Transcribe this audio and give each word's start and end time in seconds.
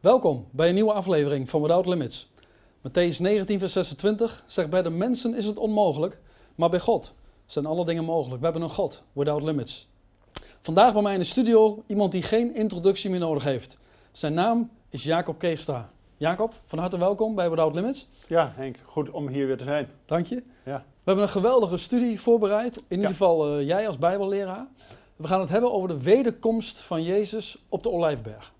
Welkom 0.00 0.46
bij 0.50 0.68
een 0.68 0.74
nieuwe 0.74 0.92
aflevering 0.92 1.50
van 1.50 1.62
Without 1.62 1.86
Limits. 1.86 2.28
Matthäus 2.88 3.16
19, 3.20 3.58
vers 3.58 3.72
26 3.72 4.44
zegt: 4.46 4.70
Bij 4.70 4.82
de 4.82 4.90
mensen 4.90 5.34
is 5.34 5.46
het 5.46 5.58
onmogelijk, 5.58 6.18
maar 6.54 6.70
bij 6.70 6.80
God 6.80 7.14
zijn 7.46 7.66
alle 7.66 7.84
dingen 7.84 8.04
mogelijk. 8.04 8.38
We 8.38 8.44
hebben 8.44 8.62
een 8.62 8.68
God, 8.70 9.02
Without 9.12 9.42
Limits. 9.42 9.88
Vandaag 10.62 10.92
bij 10.92 11.02
mij 11.02 11.12
in 11.12 11.18
de 11.18 11.24
studio 11.24 11.82
iemand 11.86 12.12
die 12.12 12.22
geen 12.22 12.54
introductie 12.54 13.10
meer 13.10 13.18
nodig 13.20 13.44
heeft. 13.44 13.78
Zijn 14.12 14.34
naam 14.34 14.70
is 14.90 15.04
Jacob 15.04 15.38
Keegstra. 15.38 15.90
Jacob, 16.16 16.52
van 16.64 16.78
harte 16.78 16.98
welkom 16.98 17.34
bij 17.34 17.50
Without 17.50 17.74
Limits. 17.74 18.08
Ja, 18.26 18.52
Henk, 18.56 18.76
goed 18.84 19.10
om 19.10 19.28
hier 19.28 19.46
weer 19.46 19.56
te 19.58 19.64
zijn. 19.64 19.88
Dank 20.06 20.26
je. 20.26 20.42
Ja. 20.64 20.76
We 20.76 21.12
hebben 21.12 21.24
een 21.24 21.30
geweldige 21.30 21.76
studie 21.76 22.20
voorbereid. 22.20 22.76
In 22.76 22.82
ieder 22.88 23.04
Ja. 23.04 23.10
geval 23.10 23.56
eh, 23.58 23.66
jij 23.66 23.86
als 23.86 23.98
Bijbelleraar. 23.98 24.66
We 25.16 25.26
gaan 25.26 25.40
het 25.40 25.48
hebben 25.48 25.72
over 25.72 25.88
de 25.88 26.02
wederkomst 26.02 26.78
van 26.78 27.02
Jezus 27.02 27.58
op 27.68 27.82
de 27.82 27.90
Olijfberg. 27.90 28.52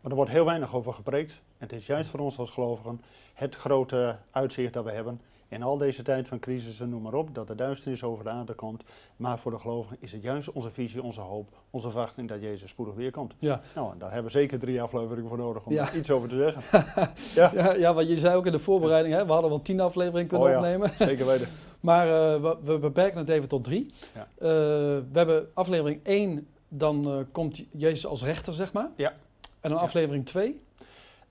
Maar 0.00 0.10
er 0.10 0.16
wordt 0.16 0.30
heel 0.30 0.44
weinig 0.44 0.74
over 0.74 0.92
gepreekt. 0.92 1.32
En 1.32 1.66
het 1.68 1.72
is 1.72 1.86
juist 1.86 2.10
voor 2.10 2.20
ons 2.20 2.38
als 2.38 2.50
gelovigen 2.50 3.00
het 3.34 3.54
grote 3.54 4.16
uitzicht 4.30 4.72
dat 4.72 4.84
we 4.84 4.90
hebben. 4.90 5.20
In 5.48 5.62
al 5.62 5.78
deze 5.78 6.02
tijd 6.02 6.28
van 6.28 6.38
crisis 6.38 6.80
en 6.80 6.88
noem 6.88 7.02
maar 7.02 7.14
op, 7.14 7.34
dat 7.34 7.46
de 7.46 7.54
duisternis 7.54 8.02
over 8.02 8.24
de 8.24 8.30
aarde 8.30 8.52
komt. 8.54 8.82
Maar 9.16 9.38
voor 9.38 9.50
de 9.50 9.58
gelovigen 9.58 9.96
is 10.00 10.12
het 10.12 10.22
juist 10.22 10.52
onze 10.52 10.70
visie, 10.70 11.02
onze 11.02 11.20
hoop, 11.20 11.48
onze 11.70 11.90
verwachting 11.90 12.28
dat 12.28 12.40
Jezus 12.40 12.70
spoedig 12.70 12.94
weer 12.94 13.10
komt. 13.10 13.34
Ja. 13.38 13.60
Nou, 13.74 13.92
en 13.92 13.98
daar 13.98 14.12
hebben 14.12 14.32
we 14.32 14.38
zeker 14.38 14.58
drie 14.58 14.82
afleveringen 14.82 15.28
voor 15.28 15.38
nodig 15.38 15.64
om 15.64 15.72
Ja. 15.72 15.92
iets 15.92 16.10
over 16.10 16.28
te 16.28 16.36
zeggen. 16.36 16.62
Ja, 17.34 17.50
Ja, 17.54 17.72
ja, 17.74 17.94
want 17.94 18.08
je 18.08 18.18
zei 18.18 18.36
ook 18.36 18.46
in 18.46 18.52
de 18.52 18.58
voorbereiding, 18.58 19.14
hè, 19.14 19.26
we 19.26 19.32
hadden 19.32 19.50
wel 19.50 19.62
tien 19.62 19.80
afleveringen 19.80 20.28
kunnen 20.28 20.46
Oh 20.46 20.52
ja. 20.52 20.58
opnemen. 20.58 20.90
zeker 21.08 21.26
weten. 21.26 21.48
Maar 21.80 22.06
eh, 22.06 22.40
we, 22.42 22.56
we 22.64 22.78
beperken 22.78 23.18
het 23.18 23.28
even 23.28 23.48
tot 23.48 23.64
drie. 23.64 23.86
Ja. 24.14 24.20
Eh, 24.20 24.46
we 24.48 25.04
hebben 25.12 25.48
aflevering 25.54 26.00
1, 26.02 26.46
dan 26.68 27.04
eh, 27.10 27.18
komt 27.32 27.62
Jezus 27.70 28.06
als 28.06 28.24
rechter, 28.24 28.52
zeg 28.52 28.72
maar. 28.72 28.88
Ja. 28.96 29.12
En 29.60 29.70
dan 29.70 29.78
Ja. 29.78 29.84
aflevering 29.84 30.26
2. 30.26 30.62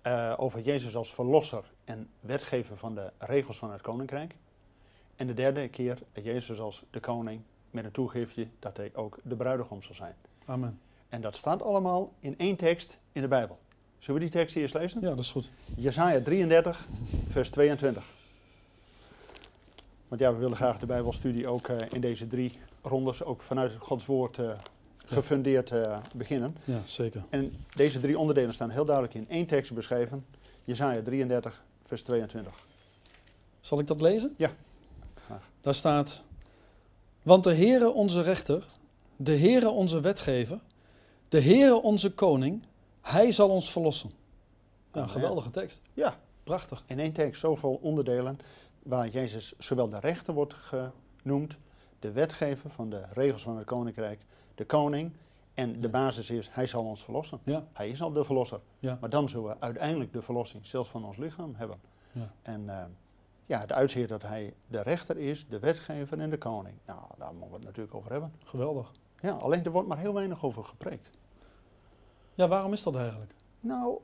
Eh, 0.01 0.33
over 0.37 0.59
Jezus 0.61 0.95
als 0.95 1.13
verlosser 1.13 1.63
en 1.83 2.09
wetgever 2.19 2.77
van 2.77 2.95
de 2.95 3.11
regels 3.17 3.57
van 3.57 3.71
het 3.71 3.81
koninkrijk. 3.81 4.35
En 5.15 5.27
de 5.27 5.33
derde 5.33 5.67
keer 5.67 5.97
Jezus 6.13 6.59
als 6.59 6.83
de 6.91 6.99
koning 6.99 7.41
met 7.71 7.85
een 7.85 7.91
toegiftje 7.91 8.47
dat 8.59 8.77
hij 8.77 8.91
ook 8.93 9.19
de 9.23 9.35
bruidegom 9.35 9.81
zal 9.81 9.95
zijn. 9.95 10.15
Amen. 10.45 10.79
En 11.09 11.21
dat 11.21 11.35
staat 11.35 11.61
allemaal 11.61 12.13
in 12.19 12.37
één 12.37 12.55
tekst 12.55 12.99
in 13.11 13.21
de 13.21 13.27
Bijbel. 13.27 13.59
Zullen 13.97 14.21
we 14.21 14.27
die 14.27 14.39
tekst 14.39 14.55
eerst 14.55 14.73
lezen? 14.73 15.01
Ja, 15.01 15.09
dat 15.09 15.19
is 15.19 15.31
goed. 15.31 15.51
Jesaja 15.75 16.21
33, 16.21 16.87
vers 17.27 17.49
22. 17.49 18.03
Want 20.07 20.21
ja, 20.21 20.33
we 20.33 20.39
willen 20.39 20.57
graag 20.57 20.79
de 20.79 20.85
Bijbelstudie 20.85 21.47
ook 21.47 21.67
eh, 21.67 21.77
in 21.91 22.01
deze 22.01 22.27
drie 22.27 22.57
rondes, 22.81 23.23
ook 23.23 23.41
vanuit 23.41 23.75
Gods 23.77 24.05
woord 24.05 24.37
eh, 24.37 24.51
gefundeerd 25.09 25.71
eh, 25.71 25.97
beginnen. 26.13 26.55
Ja, 26.63 26.81
zeker. 26.85 27.23
En 27.29 27.65
deze 27.75 27.99
drie 27.99 28.17
onderdelen 28.17 28.53
staan 28.53 28.69
heel 28.69 28.85
duidelijk 28.85 29.15
in 29.15 29.29
één 29.29 29.45
tekst 29.45 29.73
beschreven. 29.73 30.25
Jesaja 30.63 31.01
33, 31.01 31.63
vers 31.85 32.01
22. 32.03 32.53
Zal 33.59 33.79
ik 33.79 33.87
dat 33.87 34.01
lezen? 34.01 34.33
Ja, 34.37 34.51
graag. 35.25 35.49
Daar 35.61 35.73
staat, 35.73 36.23
want 37.21 37.43
de 37.43 37.55
Heere 37.55 37.89
onze 37.89 38.21
rechter, 38.21 38.65
de 39.15 39.37
Heere 39.37 39.69
onze 39.69 39.99
wetgever, 39.99 40.59
de 41.27 41.41
Heere 41.41 41.75
onze 41.75 42.11
koning, 42.11 42.63
hij 43.01 43.31
zal 43.31 43.49
ons 43.49 43.71
verlossen. 43.71 44.09
Ja, 44.93 44.99
Amen. 44.99 45.09
geweldige 45.09 45.49
tekst. 45.49 45.81
Ja, 45.93 46.17
Prachtig. 46.43 46.83
in 46.87 46.99
één 46.99 47.13
tekst 47.13 47.41
zoveel 47.41 47.79
onderdelen 47.81 48.39
waar 48.83 49.07
Jezus 49.07 49.53
zowel 49.57 49.89
de 49.89 49.99
rechter 49.99 50.33
wordt 50.33 50.53
genoemd, 50.53 51.57
de 51.99 52.11
wetgever 52.11 52.69
van 52.69 52.89
de 52.89 53.01
regels 53.13 53.41
van 53.41 53.57
het 53.57 53.65
koninkrijk, 53.65 54.19
de 54.59 54.65
koning 54.65 55.11
en 55.53 55.81
de 55.81 55.89
basis 55.89 56.29
is, 56.29 56.49
hij 56.51 56.67
zal 56.67 56.83
ons 56.85 57.03
verlossen. 57.03 57.39
Ja, 57.43 57.67
Hij 57.73 57.89
is 57.89 58.01
al 58.01 58.11
de 58.11 58.23
verlosser. 58.23 58.59
ja, 58.79 58.97
Maar 59.01 59.09
dan 59.09 59.29
zullen 59.29 59.49
we 59.49 59.55
uiteindelijk 59.59 60.13
de 60.13 60.21
verlossing 60.21 60.65
zelfs 60.65 60.89
van 60.89 61.05
ons 61.05 61.17
lichaam 61.17 61.53
hebben. 61.55 61.79
Ja. 62.11 62.31
En 62.41 62.69
eh, 62.69 62.85
ja, 63.45 63.59
het 63.59 63.71
uitzicht 63.71 64.09
dat 64.09 64.21
hij 64.21 64.53
de 64.67 64.81
rechter 64.81 65.17
is, 65.17 65.47
de 65.47 65.59
wetgever 65.59 66.19
en 66.19 66.29
de 66.29 66.37
koning. 66.37 66.75
Nou, 66.85 66.99
daar 67.17 67.29
moeten 67.31 67.49
we 67.49 67.55
het 67.55 67.63
natuurlijk 67.65 67.95
over 67.95 68.11
hebben. 68.11 68.31
geweldig. 68.43 68.91
Ja, 69.21 69.31
alleen 69.31 69.63
er 69.63 69.71
wordt 69.71 69.87
maar 69.87 69.97
heel 69.97 70.13
weinig 70.13 70.43
over 70.43 70.63
gepreekt. 70.63 71.09
Ja, 72.35 72.47
waarom 72.47 72.73
is 72.73 72.83
dat 72.83 72.95
eigenlijk? 72.95 73.31
Nou, 73.59 73.97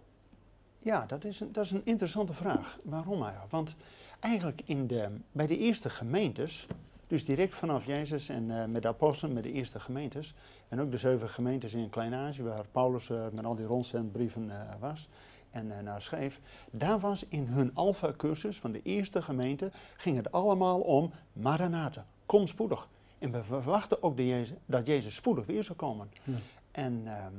ja, 0.80 1.06
dat 1.06 1.24
is 1.24 1.40
een, 1.40 1.52
dat 1.52 1.66
is 1.66 1.72
een 1.72 1.86
interessante 1.86 2.34
vraag. 2.34 2.80
Waarom 2.84 3.22
eigenlijk? 3.22 3.52
Want 3.52 3.76
eigenlijk 4.20 4.62
in 4.66 4.88
de, 4.88 5.10
bij 5.32 5.48
de 5.48 5.58
eerste 5.58 5.90
gemeentes, 5.90 6.68
dus 7.08 7.26
direct 7.26 7.56
vanaf 7.56 7.86
Jezus 7.86 8.30
en 8.30 8.62
eh, 8.62 8.66
met 8.66 8.82
de 8.82 8.88
apostelen, 8.88 9.34
met 9.34 9.44
de 9.44 9.52
eerste 9.52 9.80
gemeentes, 9.80 10.34
en 10.68 10.82
ook 10.82 10.92
de 10.92 10.98
zeven 10.98 11.30
gemeentes 11.30 11.74
in 11.74 11.90
Klein-Azië, 11.90 12.44
waar 12.44 12.66
Paulus 12.72 13.10
eh, 13.10 13.26
met 13.32 13.46
al 13.46 13.56
die 13.56 13.66
rondzendbrieven 13.66 14.50
eh 14.50 14.80
was 14.80 15.10
en 15.52 15.84
naar 15.84 16.02
schreef, 16.02 16.40
daar 16.72 17.00
was 17.00 17.26
in 17.28 17.46
hun 17.46 17.72
alfa-cursus 17.74 18.58
van 18.60 18.72
de 18.72 18.82
eerste 18.84 19.22
gemeente, 19.22 19.72
ging 19.98 20.18
het 20.18 20.32
allemaal 20.32 20.80
om 20.80 21.12
Maranatha, 21.34 22.06
kom 22.26 22.48
spoedig. 22.48 22.88
En 23.20 23.32
we 23.32 23.44
verwachten 23.44 24.04
ook 24.04 24.18
de 24.18 24.28
Jezus, 24.28 24.58
dat 24.66 24.88
Jezus 24.88 25.16
spoedig 25.16 25.46
weer 25.46 25.64
zou 25.64 25.78
komen. 25.78 26.10
Ja. 26.24 26.34
En 26.72 27.02
ehm, 27.06 27.34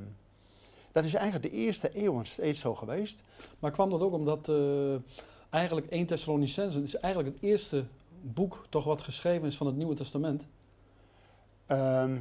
dat 0.93 1.05
is 1.05 1.15
eigenlijk 1.15 1.53
de 1.53 1.59
eerste 1.59 1.95
eeuwen 1.95 2.27
steeds 2.27 2.61
zo 2.61 2.75
geweest. 2.75 3.21
Maar 3.59 3.71
kwam 3.71 3.91
dat 3.91 4.01
ook 4.01 4.13
omdat 4.13 4.51
eigenlijk 5.51 5.87
1 5.87 6.07
Thessalonicenzen 6.07 6.83
is 6.83 6.97
eigenlijk 6.97 7.35
het 7.35 7.45
eerste 7.45 7.85
boek 8.35 8.67
toch 8.69 8.85
wat 8.85 9.03
geschreven 9.03 9.47
is 9.49 9.57
van 9.57 9.67
het 9.67 9.77
Nieuwe 9.77 9.95
Testament? 9.95 10.47
Ehm, 11.67 12.19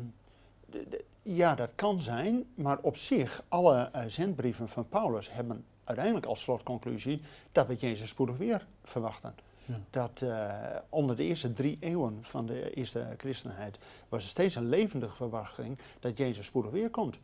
de- 0.69 0.85
de- 0.89 1.03
ja, 1.21 1.55
dat 1.55 1.69
kan 1.75 2.01
zijn, 2.01 2.45
maar 2.55 2.77
op 2.81 2.97
zich, 2.97 3.43
alle 3.47 3.89
eh, 3.91 4.05
zendbrieven 4.07 4.67
van 4.69 4.89
Paulus 4.89 5.31
hebben 5.31 5.65
uiteindelijk 5.83 6.25
als 6.25 6.41
slotconclusie 6.41 7.21
dat 7.51 7.67
we 7.67 7.75
Jezus 7.75 8.09
spoedig 8.09 8.37
weer 8.37 8.65
verwachten. 8.83 9.35
Ja. 9.65 9.79
Dat 9.89 10.21
eh, 10.21 10.53
onder 10.89 11.15
de 11.15 11.23
eerste 11.23 11.53
drie 11.53 11.77
eeuwen 11.79 12.17
van 12.21 12.45
de 12.45 12.73
eerste 12.73 13.07
christenheid 13.17 13.77
was 14.09 14.23
er 14.23 14.29
steeds 14.29 14.55
een 14.55 14.69
levendige 14.69 15.15
verwachting 15.15 15.77
dat 15.99 16.17
Jezus 16.17 16.45
spoedig 16.45 16.71
weer 16.71 16.89
komt. 16.89 17.17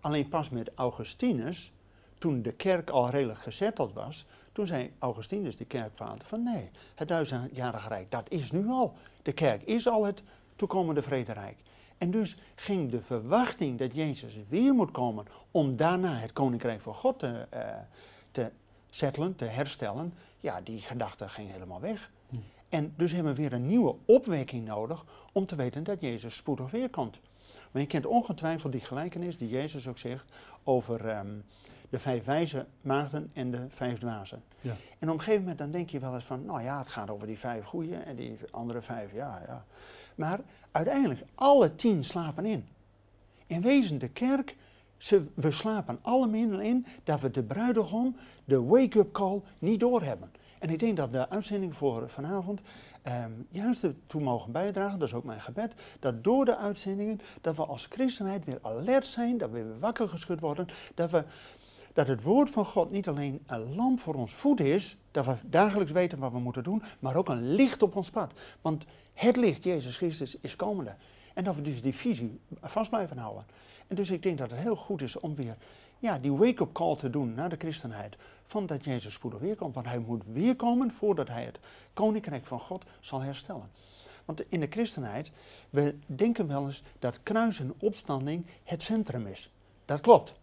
Alleen 0.00 0.28
pas 0.28 0.50
met 0.50 0.70
Augustinus, 0.74 1.72
toen 2.18 2.42
de 2.42 2.52
kerk 2.52 2.90
al 2.90 3.10
redelijk 3.10 3.38
gezetteld 3.38 3.92
was, 3.92 4.26
toen 4.58 4.66
zei 4.66 4.92
Augustinus, 4.98 5.56
de 5.56 5.64
kerkvader, 5.64 6.24
van 6.24 6.42
nee, 6.42 6.70
het 6.94 7.08
duizendjarige 7.08 7.88
rijk, 7.88 8.10
dat 8.10 8.30
is 8.30 8.52
nu 8.52 8.68
al. 8.68 8.94
De 9.22 9.32
kerk 9.32 9.62
is 9.62 9.88
al 9.88 10.04
het 10.04 10.22
toekomende 10.56 11.02
vrederijk. 11.02 11.56
En 11.98 12.10
dus 12.10 12.36
ging 12.54 12.90
de 12.90 13.02
verwachting 13.02 13.78
dat 13.78 13.94
Jezus 13.94 14.34
weer 14.48 14.74
moet 14.74 14.90
komen 14.90 15.26
om 15.50 15.76
daarna 15.76 16.14
het 16.14 16.32
koninkrijk 16.32 16.80
van 16.80 16.94
God 16.94 17.18
te, 17.18 17.46
eh, 17.50 17.60
te 18.30 18.50
settelen, 18.90 19.36
te 19.36 19.44
herstellen, 19.44 20.14
ja, 20.40 20.60
die 20.60 20.80
gedachte 20.80 21.28
ging 21.28 21.50
helemaal 21.50 21.80
weg. 21.80 22.10
Hm. 22.28 22.36
En 22.68 22.92
dus 22.96 23.12
hebben 23.12 23.34
we 23.34 23.40
weer 23.40 23.52
een 23.52 23.66
nieuwe 23.66 23.94
opwekking 24.04 24.64
nodig 24.64 25.04
om 25.32 25.46
te 25.46 25.56
weten 25.56 25.84
dat 25.84 26.00
Jezus 26.00 26.36
spoedig 26.36 26.70
weer 26.70 26.90
komt. 26.90 27.20
Maar 27.70 27.82
je 27.82 27.88
kent 27.88 28.06
ongetwijfeld 28.06 28.72
die 28.72 28.84
gelijkenis 28.84 29.36
die 29.36 29.48
Jezus 29.48 29.88
ook 29.88 29.98
zegt 29.98 30.24
over 30.64 31.08
ehm, 31.08 31.28
de 31.88 31.98
vijf 31.98 32.24
wijze 32.24 32.66
maagden 32.80 33.30
en 33.32 33.50
de 33.50 33.66
vijf 33.68 33.98
dwazen. 33.98 34.42
Ja. 34.60 34.74
En 34.98 35.08
op 35.08 35.14
een 35.14 35.20
gegeven 35.20 35.40
moment 35.40 35.58
dan 35.58 35.70
denk 35.70 35.90
je 35.90 35.98
wel 35.98 36.14
eens 36.14 36.24
van, 36.24 36.44
nou 36.44 36.62
ja, 36.62 36.78
het 36.78 36.88
gaat 36.88 37.10
over 37.10 37.26
die 37.26 37.38
vijf 37.38 37.64
goeie 37.64 37.96
en 37.96 38.16
die 38.16 38.38
andere 38.50 38.82
vijf, 38.82 39.12
ja, 39.12 39.42
ja. 39.46 39.64
Maar 40.14 40.40
uiteindelijk, 40.70 41.20
alle 41.34 41.74
tien 41.74 42.04
slapen 42.04 42.44
in. 42.46 42.68
In 43.46 43.62
wezen, 43.62 43.98
de 43.98 44.08
kerk, 44.08 44.56
ze, 44.96 45.24
we 45.34 45.50
slapen 45.50 45.98
allemaal 46.02 46.60
in 46.60 46.86
dat 47.04 47.20
we 47.20 47.30
de 47.30 47.42
bruidegom, 47.42 48.16
de 48.44 48.62
wake-up 48.62 49.12
call, 49.12 49.40
niet 49.58 49.80
doorhebben. 49.80 50.30
En 50.58 50.70
ik 50.70 50.78
denk 50.78 50.96
dat 50.96 51.12
de 51.12 51.28
uitzending 51.28 51.76
voor 51.76 52.10
vanavond 52.10 52.60
ehm, 53.02 53.30
juist 53.48 53.82
ertoe 53.82 54.20
mogen 54.20 54.52
bijdragen, 54.52 54.98
dat 54.98 55.08
is 55.08 55.14
ook 55.14 55.24
mijn 55.24 55.40
gebed, 55.40 55.74
dat 56.00 56.24
door 56.24 56.44
de 56.44 56.56
uitzendingen, 56.56 57.20
dat 57.40 57.56
we 57.56 57.64
als 57.64 57.86
christenheid 57.90 58.44
weer 58.44 58.58
alert 58.62 59.06
zijn, 59.06 59.38
dat 59.38 59.50
we 59.50 59.62
weer 59.62 59.78
wakker 59.78 60.08
geschud 60.08 60.40
worden, 60.40 60.68
dat, 60.94 61.10
we, 61.10 61.24
dat 61.98 62.06
het 62.06 62.22
woord 62.22 62.50
van 62.50 62.64
God 62.64 62.90
niet 62.90 63.08
alleen 63.08 63.42
een 63.46 63.74
lamp 63.74 64.00
voor 64.00 64.14
ons 64.14 64.32
voet 64.32 64.60
is, 64.60 64.96
dat 65.10 65.26
we 65.26 65.34
dagelijks 65.42 65.92
weten 65.92 66.18
wat 66.18 66.32
we 66.32 66.38
moeten 66.38 66.62
doen, 66.62 66.82
maar 66.98 67.16
ook 67.16 67.28
een 67.28 67.54
licht 67.54 67.82
op 67.82 67.96
ons 67.96 68.10
pad. 68.10 68.32
Want 68.60 68.86
het 69.14 69.36
licht, 69.36 69.64
Jezus 69.64 69.96
Christus, 69.96 70.36
is 70.40 70.56
komende. 70.56 70.94
En 71.34 71.44
dat 71.44 71.54
we 71.54 71.62
dus 71.62 71.82
die 71.82 71.94
visie 71.94 72.40
vast 72.62 72.90
blijven 72.90 73.18
houden. 73.18 73.44
En 73.86 73.96
dus 73.96 74.10
ik 74.10 74.22
denk 74.22 74.38
dat 74.38 74.50
het 74.50 74.58
heel 74.58 74.76
goed 74.76 75.02
is 75.02 75.20
om 75.20 75.34
weer 75.34 75.56
ja, 75.98 76.18
die 76.18 76.32
wake-up 76.32 76.72
call 76.72 76.96
te 76.96 77.10
doen 77.10 77.34
naar 77.34 77.48
de 77.48 77.56
christenheid. 77.58 78.16
Van 78.46 78.66
dat 78.66 78.84
Jezus 78.84 79.12
spoedig 79.12 79.40
weer 79.40 79.56
komt. 79.56 79.74
Want 79.74 79.86
hij 79.86 79.98
moet 79.98 80.22
weer 80.32 80.56
komen 80.56 80.90
voordat 80.90 81.28
hij 81.28 81.44
het 81.44 81.58
koninkrijk 81.92 82.46
van 82.46 82.60
God 82.60 82.84
zal 83.00 83.20
herstellen. 83.20 83.70
Want 84.24 84.42
in 84.48 84.60
de 84.60 84.66
christenheid, 84.70 85.30
we 85.70 85.94
denken 86.06 86.46
wel 86.46 86.66
eens 86.66 86.82
dat 86.98 87.22
kruis 87.22 87.60
en 87.60 87.74
opstanding 87.78 88.46
het 88.64 88.82
centrum 88.82 89.26
is. 89.26 89.50
Dat 89.84 90.00
klopt. 90.00 90.34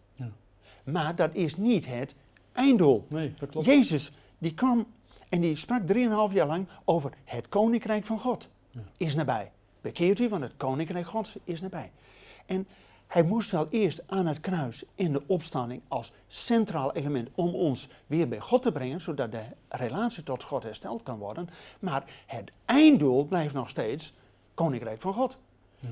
Maar 0.86 1.14
dat 1.14 1.34
is 1.34 1.56
niet 1.56 1.86
het 1.86 2.14
einddoel. 2.52 3.06
Nee, 3.08 3.34
dat 3.38 3.50
klopt. 3.50 3.66
Jezus, 3.66 4.12
die 4.38 4.54
kwam 4.54 4.86
en 5.28 5.40
die 5.40 5.56
sprak 5.56 5.82
3,5 5.82 6.32
jaar 6.32 6.46
lang 6.46 6.66
over 6.84 7.12
het 7.24 7.48
koninkrijk 7.48 8.04
van 8.04 8.18
God. 8.18 8.48
Ja. 8.70 8.80
Is 8.96 9.14
nabij. 9.14 9.50
Bekeert 9.80 10.18
u, 10.18 10.28
want 10.28 10.42
het 10.42 10.56
koninkrijk 10.56 11.06
Gods 11.06 11.36
is 11.44 11.60
nabij. 11.60 11.90
En 12.46 12.66
hij 13.06 13.22
moest 13.22 13.50
wel 13.50 13.66
eerst 13.70 14.02
aan 14.06 14.26
het 14.26 14.40
kruis 14.40 14.84
in 14.94 15.12
de 15.12 15.22
opstanding 15.26 15.82
als 15.88 16.12
centraal 16.26 16.92
element 16.92 17.28
om 17.34 17.54
ons 17.54 17.88
weer 18.06 18.28
bij 18.28 18.40
God 18.40 18.62
te 18.62 18.72
brengen, 18.72 19.00
zodat 19.00 19.32
de 19.32 19.42
relatie 19.68 20.22
tot 20.22 20.42
God 20.42 20.62
hersteld 20.62 21.02
kan 21.02 21.18
worden. 21.18 21.48
Maar 21.78 22.04
het 22.26 22.50
einddoel 22.64 23.24
blijft 23.24 23.54
nog 23.54 23.68
steeds 23.68 24.12
Koninkrijk 24.54 25.00
van 25.00 25.14
God. 25.14 25.38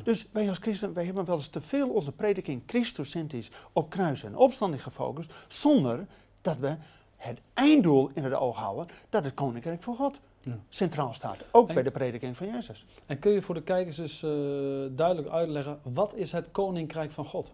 Dus 0.05 0.27
wij 0.33 0.49
als 0.49 0.59
christen, 0.59 0.95
wij 0.95 1.05
hebben 1.05 1.25
wel 1.25 1.37
eens 1.37 1.49
te 1.49 1.61
veel 1.61 1.89
onze 1.89 2.13
prediking 2.13 2.63
Christocentrisch 2.67 3.51
op 3.73 3.91
kruis 3.91 4.23
en 4.25 4.37
opstanding 4.37 4.83
gefocust, 4.83 5.33
zonder 5.49 6.07
dat 6.41 6.59
we 6.59 6.75
het 7.17 7.41
einddoel 7.55 8.11
in 8.15 8.25
het 8.25 8.35
oog 8.35 8.57
houden, 8.57 8.87
dat 9.09 9.25
het 9.25 9.35
Koninkrijk 9.35 9.83
van 9.83 9.97
God 9.97 10.21
Ja. 10.41 10.59
centraal 10.69 11.15
staat. 11.15 11.37
Ook 11.51 11.69
En- 11.69 11.75
bij 11.75 11.83
de 11.83 11.91
prediking 11.91 12.37
van 12.37 12.47
Jezus. 12.47 12.85
En 13.07 13.19
kun 13.19 13.33
je 13.33 13.43
voor 13.43 13.55
de 13.55 13.63
kijkers 13.63 13.99
eens 13.99 14.23
eh, 14.23 14.31
duidelijk 14.91 15.29
uitleggen, 15.29 15.79
wat 15.83 16.15
is 16.15 16.33
het 16.33 16.51
koninkrijk 16.51 17.11
van 17.11 17.25
God? 17.25 17.53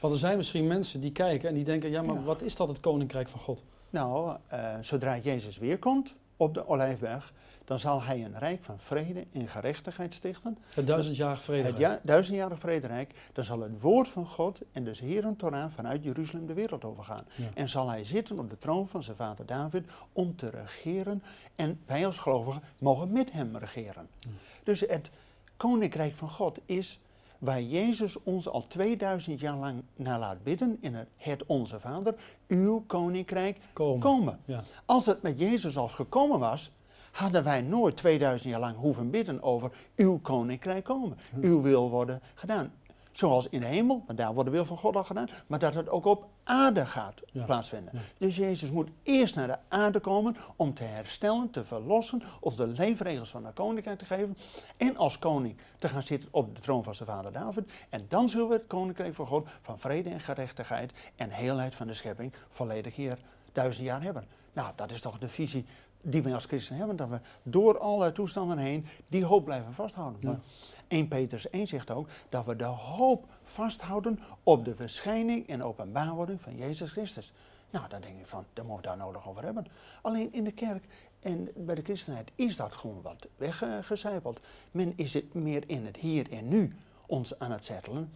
Want 0.00 0.12
er 0.14 0.18
zijn 0.20 0.36
misschien 0.36 0.66
mensen 0.66 1.00
die 1.00 1.12
kijken 1.12 1.48
en 1.48 1.54
die 1.54 1.64
denken, 1.64 1.90
ja, 1.90 2.02
maar 2.02 2.14
Ja. 2.14 2.22
wat 2.22 2.42
is 2.42 2.56
dat 2.56 2.68
het 2.68 2.80
koninkrijk 2.80 3.28
van 3.28 3.40
God? 3.40 3.62
Nou, 3.90 4.36
eh, 4.46 4.74
zodra 4.80 5.18
Jezus 5.18 5.58
weer 5.58 5.78
komt 5.78 6.14
op 6.36 6.54
de 6.54 6.66
Olijfberg, 6.68 7.32
dan 7.66 7.78
zal 7.78 8.02
hij 8.02 8.24
een 8.24 8.38
rijk 8.38 8.62
van 8.62 8.78
vrede 8.78 9.26
en 9.32 9.48
gerechtigheid 9.48 10.14
stichten. 10.14 10.58
Het 10.74 10.86
duizendjarige 10.86 11.42
vrede. 11.42 11.68
Het 11.68 11.76
ja, 11.76 12.00
duizendjarig 12.02 12.58
vrederijk, 12.58 13.14
dan 13.32 13.44
zal 13.44 13.60
het 13.60 13.80
woord 13.80 14.08
van 14.08 14.26
God 14.26 14.60
en 14.72 14.84
dus 14.84 15.00
Heeren 15.00 15.36
Torah 15.36 15.70
vanuit 15.70 16.04
Jeruzalem 16.04 16.46
de 16.46 16.54
wereld 16.54 16.84
overgaan. 16.84 17.24
Ja. 17.34 17.44
En 17.54 17.68
zal 17.68 17.88
hij 17.88 18.04
zitten 18.04 18.38
op 18.38 18.50
de 18.50 18.56
troon 18.56 18.88
van 18.88 19.02
zijn 19.02 19.16
vader 19.16 19.46
David 19.46 19.84
om 20.12 20.36
te 20.36 20.50
regeren. 20.50 21.22
En 21.56 21.80
wij 21.86 22.06
als 22.06 22.18
gelovigen 22.18 22.62
mogen 22.78 23.12
met 23.12 23.32
hem 23.32 23.56
regeren. 23.56 24.08
Ja. 24.18 24.28
Dus 24.62 24.80
het 24.80 25.10
koninkrijk 25.56 26.14
van 26.14 26.30
God 26.30 26.58
is 26.64 27.00
waar 27.38 27.62
Jezus 27.62 28.22
ons 28.22 28.48
al 28.48 28.66
2000 28.66 29.40
jaar 29.40 29.56
lang 29.56 29.82
naar 29.96 30.18
laat 30.18 30.42
bidden 30.42 30.78
in 30.80 30.94
het, 30.94 31.08
het 31.16 31.46
Onze 31.46 31.80
Vader. 31.80 32.14
Uw 32.46 32.84
koninkrijk 32.86 33.58
Komen. 33.72 34.00
komen. 34.00 34.40
Ja. 34.44 34.64
Als 34.84 35.06
het 35.06 35.22
met 35.22 35.38
Jezus 35.38 35.76
al 35.76 35.88
gekomen 35.88 36.38
was, 36.38 36.70
hadden 37.16 37.44
wij 37.44 37.60
nooit 37.60 37.96
2000 37.96 38.50
jaar 38.50 38.60
lang 38.60 38.76
hoeven 38.76 39.10
bidden 39.10 39.42
over 39.42 39.70
uw 39.96 40.18
koninkrijk 40.18 40.84
komen. 40.84 41.18
Hm. 41.30 41.40
Uw 41.40 41.60
wil 41.62 41.90
worden 41.90 42.22
gedaan. 42.34 42.72
Zoals 43.12 43.48
in 43.48 43.60
de 43.60 43.66
hemel, 43.66 44.02
want 44.06 44.18
daar 44.18 44.34
wordt 44.34 44.50
de 44.50 44.56
wil 44.56 44.64
van 44.64 44.76
God 44.76 44.96
al 44.96 45.04
gedaan, 45.04 45.28
maar 45.46 45.58
dat 45.58 45.74
het 45.74 45.88
ook 45.88 46.04
op 46.04 46.26
aarde 46.44 46.86
gaat 46.86 47.20
Ja. 47.32 47.44
plaatsvinden. 47.44 47.90
Ja. 47.94 48.00
Dus 48.18 48.36
Jezus 48.36 48.70
moet 48.70 48.88
eerst 49.02 49.34
naar 49.34 49.46
de 49.46 49.58
aarde 49.68 50.00
komen 50.00 50.36
om 50.56 50.74
te 50.74 50.82
herstellen, 50.82 51.50
te 51.50 51.64
verlossen, 51.64 52.22
ons 52.40 52.56
de 52.56 52.66
leefregels 52.66 53.30
van 53.30 53.44
het 53.44 53.54
koninkrijk 53.54 53.98
te 53.98 54.04
geven 54.04 54.36
en 54.76 54.96
als 54.96 55.18
koning 55.18 55.56
te 55.78 55.88
gaan 55.88 56.02
zitten 56.02 56.28
op 56.32 56.54
de 56.54 56.60
troon 56.60 56.84
van 56.84 56.94
zijn 56.94 57.08
vader 57.08 57.32
David. 57.32 57.72
En 57.88 58.04
dan 58.08 58.28
zullen 58.28 58.48
we 58.48 58.54
het 58.54 58.66
koninkrijk 58.66 59.14
van 59.14 59.26
God 59.26 59.48
van 59.62 59.78
vrede 59.78 60.10
en 60.10 60.20
gerechtigheid 60.20 60.92
en 61.14 61.30
heelheid 61.30 61.74
van 61.74 61.86
de 61.86 61.94
schepping 61.94 62.32
volledig 62.48 62.96
hier 62.96 63.18
duizend 63.52 63.86
jaar 63.86 64.02
hebben. 64.02 64.24
Nou, 64.52 64.72
dat 64.76 64.90
is 64.90 65.00
toch 65.00 65.18
de 65.18 65.28
visie 65.28 65.66
die 66.10 66.22
wij 66.22 66.34
als 66.34 66.44
christen 66.44 66.76
hebben, 66.76 66.96
dat 66.96 67.08
we 67.08 67.20
door 67.42 67.78
alle 67.78 68.12
toestanden 68.12 68.58
heen 68.58 68.86
die 69.08 69.24
hoop 69.24 69.44
blijven 69.44 69.74
vasthouden. 69.74 70.20
Ja. 70.20 70.28
Maar 70.28 70.40
1 70.88 71.08
Petrus 71.08 71.50
1 71.50 71.66
zegt 71.66 71.90
ook 71.90 72.08
dat 72.28 72.44
we 72.44 72.56
de 72.56 72.64
hoop 72.64 73.26
vasthouden 73.42 74.20
op 74.42 74.64
de 74.64 74.74
verschijning 74.74 75.48
en 75.48 75.62
openbaarwording 75.62 76.40
van 76.40 76.56
Jezus 76.56 76.90
Christus. 76.90 77.32
Nou, 77.70 77.88
dan 77.88 78.00
denk 78.00 78.18
ik 78.18 78.26
van, 78.26 78.44
daar 78.52 78.64
moeten 78.64 78.90
we 78.90 78.96
daar 78.96 79.06
nodig 79.06 79.28
over 79.28 79.44
hebben. 79.44 79.66
Alleen 80.02 80.32
in 80.32 80.44
de 80.44 80.52
kerk 80.52 80.84
en 81.20 81.48
bij 81.54 81.74
de 81.74 81.82
christenheid 81.82 82.30
is 82.34 82.56
dat 82.56 82.74
gewoon 82.74 83.02
wat 83.02 83.26
weggecijpeld. 83.36 84.40
Men 84.70 84.92
is 84.96 85.14
het 85.14 85.34
meer 85.34 85.62
in 85.66 85.86
het 85.86 85.96
hier 85.96 86.32
en 86.32 86.48
nu 86.48 86.76
ons 87.06 87.38
aan 87.38 87.50
het 87.50 87.64
settelen. 87.64 88.12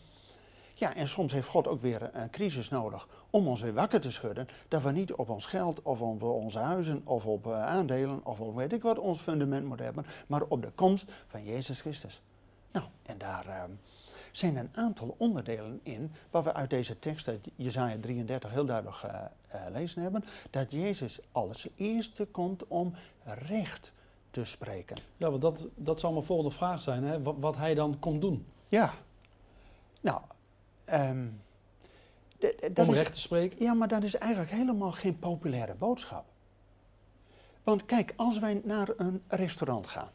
Ja, 0.80 0.94
en 0.94 1.08
soms 1.08 1.32
heeft 1.32 1.48
God 1.48 1.68
ook 1.68 1.80
weer 1.80 2.10
een 2.12 2.30
crisis 2.30 2.68
nodig 2.68 3.08
om 3.30 3.48
ons 3.48 3.60
weer 3.60 3.74
wakker 3.74 4.00
te 4.00 4.10
schudden. 4.10 4.48
Dat 4.68 4.82
we 4.82 4.90
niet 4.90 5.12
op 5.12 5.28
ons 5.28 5.46
geld 5.46 5.82
of 5.82 6.00
op 6.00 6.22
onze 6.22 6.58
huizen 6.58 7.00
of 7.04 7.26
op 7.26 7.46
eh, 7.46 7.66
aandelen 7.66 8.24
of 8.24 8.40
op 8.40 8.54
weet 8.54 8.72
ik 8.72 8.82
wat 8.82 8.98
ons 8.98 9.20
fundament 9.20 9.66
moeten 9.66 9.84
hebben, 9.84 10.06
maar 10.26 10.42
op 10.48 10.62
de 10.62 10.70
komst 10.74 11.12
van 11.26 11.44
Jezus 11.44 11.80
Christus. 11.80 12.22
Nou, 12.72 12.84
en 13.02 13.18
daar 13.18 13.46
eh, 13.46 13.62
zijn 14.32 14.56
een 14.56 14.70
aantal 14.74 15.14
onderdelen 15.18 15.80
in, 15.82 16.12
waar 16.30 16.42
we 16.42 16.52
uit 16.52 16.70
deze 16.70 16.98
tekst 16.98 17.28
uit 17.28 17.48
Jezaja 17.56 17.96
33 18.00 18.50
heel 18.50 18.64
duidelijk 18.64 19.02
eh, 19.02 19.20
eh, 19.48 19.60
lezen 19.72 20.02
hebben, 20.02 20.24
dat 20.50 20.70
Jezus 20.70 21.20
als 21.32 21.68
eerste 21.76 22.26
komt 22.26 22.66
om 22.66 22.94
recht 23.24 23.92
te 24.30 24.44
spreken. 24.44 24.96
Ja, 25.16 25.30
want 25.30 25.42
dat, 25.42 25.66
dat 25.74 26.00
zou 26.00 26.12
mijn 26.12 26.24
volgende 26.24 26.54
vraag 26.54 26.80
zijn, 26.80 27.04
hè? 27.04 27.22
Wat, 27.22 27.34
wat 27.38 27.56
hij 27.56 27.74
dan 27.74 27.98
komt 27.98 28.20
doen. 28.20 28.46
Ja, 28.68 28.94
nou, 30.00 30.20
ehm, 30.90 31.26
dat 32.72 32.86
om 32.86 32.92
is- 32.92 32.98
recht 32.98 33.12
te 33.14 33.20
spreken. 33.20 33.62
Ja, 33.64 33.74
maar 33.74 33.88
dat 33.88 34.02
is 34.02 34.14
eigenlijk 34.16 34.52
helemaal 34.52 34.92
geen 34.92 35.18
populaire 35.18 35.74
boodschap. 35.74 36.24
Want 37.64 37.84
kijk, 37.84 38.12
als 38.16 38.38
wij 38.38 38.60
naar 38.64 38.88
een 38.96 39.22
restaurant 39.28 39.86
gaan, 39.86 40.08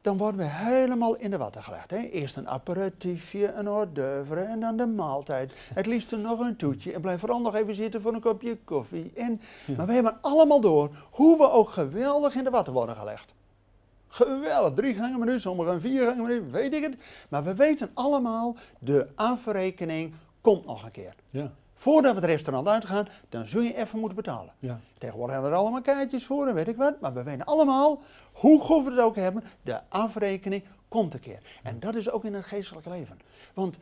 dan 0.00 0.16
worden 0.16 0.40
we 0.40 0.46
helemaal 0.46 1.16
in 1.16 1.30
de 1.30 1.36
watten 1.38 1.62
gelegd. 1.62 1.90
Hè? 1.90 1.96
Eerst 1.98 2.36
een 2.36 2.48
aperitiefje, 2.48 3.52
een 3.52 3.66
hors 3.66 3.86
d'oeuvre 3.92 4.40
en 4.40 4.60
dan 4.60 4.76
de 4.76 4.86
maaltijd. 4.86 5.52
Het 5.74 5.86
liefst 5.86 6.16
nog 6.16 6.38
een 6.40 6.56
toetje 6.56 6.92
en 6.92 7.00
blijf 7.00 7.20
vooral 7.20 7.40
nog 7.40 7.54
even 7.54 7.74
zitten 7.74 8.00
voor 8.02 8.14
een 8.14 8.20
kopje 8.20 8.56
koffie. 8.64 9.12
En, 9.14 9.40
Ja. 9.66 9.76
Maar 9.76 9.86
we 9.86 9.92
hebben 9.92 10.18
allemaal 10.20 10.60
door 10.60 10.90
hoe 11.10 11.36
we 11.36 11.50
ook 11.50 11.68
geweldig 11.70 12.34
in 12.34 12.44
de 12.44 12.50
watten 12.50 12.72
worden 12.72 12.96
gelegd. 12.96 13.34
Geweldig, 14.12 14.74
drie 14.74 14.94
gangen 14.94 15.18
menu, 15.18 15.40
sommigen 15.40 15.80
vier 15.80 16.06
gangen 16.06 16.22
menu, 16.22 16.50
weet 16.50 16.72
ik 16.72 16.82
het. 16.82 16.96
Maar 17.28 17.44
we 17.44 17.54
weten 17.54 17.90
allemaal, 17.94 18.56
de 18.78 19.08
afrekening 19.14 20.14
komt 20.40 20.66
nog 20.66 20.84
een 20.84 20.90
keer. 20.90 21.14
Ja, 21.30 21.52
Voordat 21.74 22.14
we 22.14 22.20
het 22.20 22.28
restaurant 22.30 22.68
uitgaan, 22.68 23.08
dan 23.28 23.46
zul 23.46 23.60
je 23.60 23.76
even 23.76 23.98
moeten 23.98 24.16
betalen. 24.16 24.52
ja, 24.58 24.80
Tegenwoordig 24.98 25.32
hebben 25.32 25.50
we 25.50 25.56
er 25.56 25.62
allemaal 25.62 25.82
kaartjes 25.82 26.26
voor 26.26 26.46
en 26.46 26.54
weet 26.54 26.68
ik 26.68 26.76
wat. 26.76 27.00
Maar 27.00 27.14
we 27.14 27.22
weten 27.22 27.44
allemaal, 27.44 28.02
hoe 28.32 28.60
goed 28.60 28.84
we 28.84 28.90
het 28.90 29.00
ook 29.00 29.16
hebben, 29.16 29.44
de 29.62 29.80
afrekening 29.88 30.64
komt 30.88 31.14
een 31.14 31.20
keer. 31.20 31.42
En 31.62 31.80
dat 31.80 31.94
is 31.94 32.10
ook 32.10 32.24
in 32.24 32.34
het 32.34 32.44
geestelijk 32.44 32.86
leven. 32.86 33.18
Want 33.54 33.76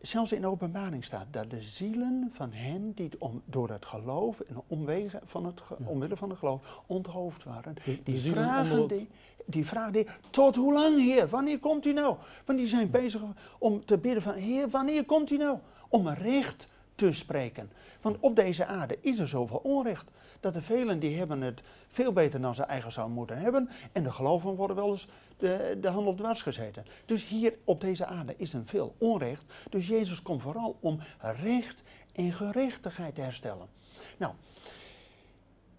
zelfs 0.00 0.32
in 0.32 0.40
de 0.40 0.46
openbaring 0.46 1.04
staat 1.04 1.26
dat 1.30 1.50
de 1.50 1.62
zielen 1.62 2.30
van 2.32 2.52
hen 2.52 2.92
die 2.94 3.10
om, 3.18 3.42
door 3.44 3.70
het 3.70 3.86
geloof 3.86 4.40
en 4.40 4.62
omwege 4.66 5.20
van 5.24 5.46
het, 5.46 5.60
omwille 5.84 6.16
van 6.16 6.28
het 6.30 6.38
geloof 6.38 6.80
onthoofd 6.86 7.44
waren. 7.44 7.74
Die 8.04 8.20
vragen, 8.20 8.88
die, 8.88 9.08
die 9.46 9.66
vragen 9.66 9.92
die, 9.92 10.06
tot 10.30 10.56
hoe 10.56 10.72
lang 10.72 10.96
Heer? 10.96 11.28
Wanneer 11.28 11.58
komt 11.58 11.86
u 11.86 11.92
nou? 11.92 12.16
Want 12.44 12.58
die 12.58 12.68
zijn 12.68 12.90
bezig 12.90 13.22
om 13.58 13.84
te 13.84 13.98
bidden 13.98 14.22
van, 14.22 14.34
Heer, 14.34 14.68
wanneer 14.68 15.04
komt 15.04 15.30
u 15.30 15.36
nou? 15.36 15.58
Om 15.88 16.08
recht 16.08 16.68
te 16.94 17.12
spreken. 17.12 17.70
Want 18.00 18.16
op 18.20 18.36
deze 18.36 18.66
aarde 18.66 18.98
is 19.00 19.18
er 19.18 19.28
zoveel 19.28 19.60
onrecht. 19.62 20.10
Dat 20.40 20.54
er 20.54 20.62
velen 20.62 20.98
die 20.98 21.18
hebben 21.18 21.40
het 21.40 21.62
veel 21.88 22.12
beter 22.12 22.40
dan 22.40 22.54
ze 22.54 22.62
eigen 22.62 22.92
zouden 22.92 23.16
moeten 23.16 23.38
hebben. 23.38 23.68
En 23.92 24.02
de 24.02 24.10
geloven 24.10 24.54
worden 24.54 24.76
wel 24.76 24.90
eens 24.90 25.08
de, 25.36 25.78
de 25.80 25.88
handel 25.88 26.14
dwars 26.14 26.42
gezeten. 26.42 26.84
Dus 27.04 27.26
hier 27.26 27.54
op 27.64 27.80
deze 27.80 28.06
aarde 28.06 28.34
is 28.36 28.54
er 28.54 28.62
veel 28.64 28.94
onrecht. 28.98 29.44
Dus 29.70 29.86
Jezus 29.86 30.22
komt 30.22 30.42
vooral 30.42 30.76
om 30.80 31.00
recht 31.20 31.82
en 32.12 32.32
gerechtigheid 32.32 33.14
te 33.14 33.20
herstellen. 33.20 33.68
Nou, 34.16 34.32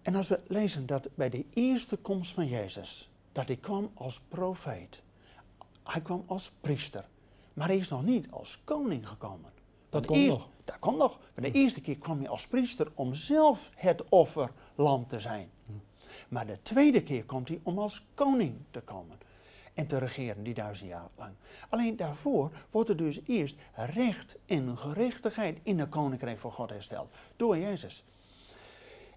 en 0.02 0.14
als 0.14 0.28
we 0.28 0.40
lezen 0.46 0.86
dat 0.86 1.08
bij 1.14 1.28
de 1.28 1.44
eerste 1.54 1.96
komst 1.96 2.32
van 2.32 2.46
Jezus, 2.46 3.10
dat 3.32 3.46
hij 3.46 3.56
kwam 3.56 3.90
als 3.94 4.20
profeet. 4.28 5.02
Hij 5.82 6.00
kwam 6.00 6.24
als 6.26 6.50
priester. 6.60 7.08
Maar 7.52 7.66
hij 7.66 7.76
is 7.76 7.88
nog 7.88 8.04
niet 8.04 8.30
als 8.30 8.60
koning 8.64 9.08
gekomen. 9.08 9.52
dat 9.88 10.06
komt 10.06 10.26
nog. 10.26 10.48
Dat 10.64 10.78
komt 10.78 10.98
nog. 10.98 11.18
Maar 11.34 11.50
de 11.50 11.58
eerste 11.58 11.80
keer 11.80 11.96
kwam 11.96 12.18
hij 12.18 12.28
als 12.28 12.46
priester 12.46 12.90
om 12.94 13.14
zelf 13.14 13.70
het 13.74 14.08
offerlam 14.08 15.06
te 15.06 15.20
zijn. 15.20 15.50
Maar 16.28 16.46
de 16.46 16.62
tweede 16.62 17.02
keer 17.02 17.24
komt 17.24 17.48
hij 17.48 17.60
om 17.62 17.78
als 17.78 18.04
koning 18.14 18.56
te 18.70 18.80
komen. 18.80 19.18
En 19.74 19.86
te 19.86 19.98
regeren 19.98 20.42
die 20.42 20.54
duizend 20.54 20.88
jaar 20.88 21.08
lang. 21.16 21.32
Alleen 21.68 21.96
daarvoor 21.96 22.50
wordt 22.70 22.88
er 22.88 22.96
dus 22.96 23.20
eerst 23.26 23.56
recht 23.74 24.36
en 24.46 24.78
gerechtigheid 24.78 25.58
in 25.62 25.78
het 25.78 25.88
koninkrijk 25.88 26.38
van 26.38 26.52
God 26.52 26.70
hersteld. 26.70 27.14
Door 27.36 27.58
Jezus. 27.58 28.04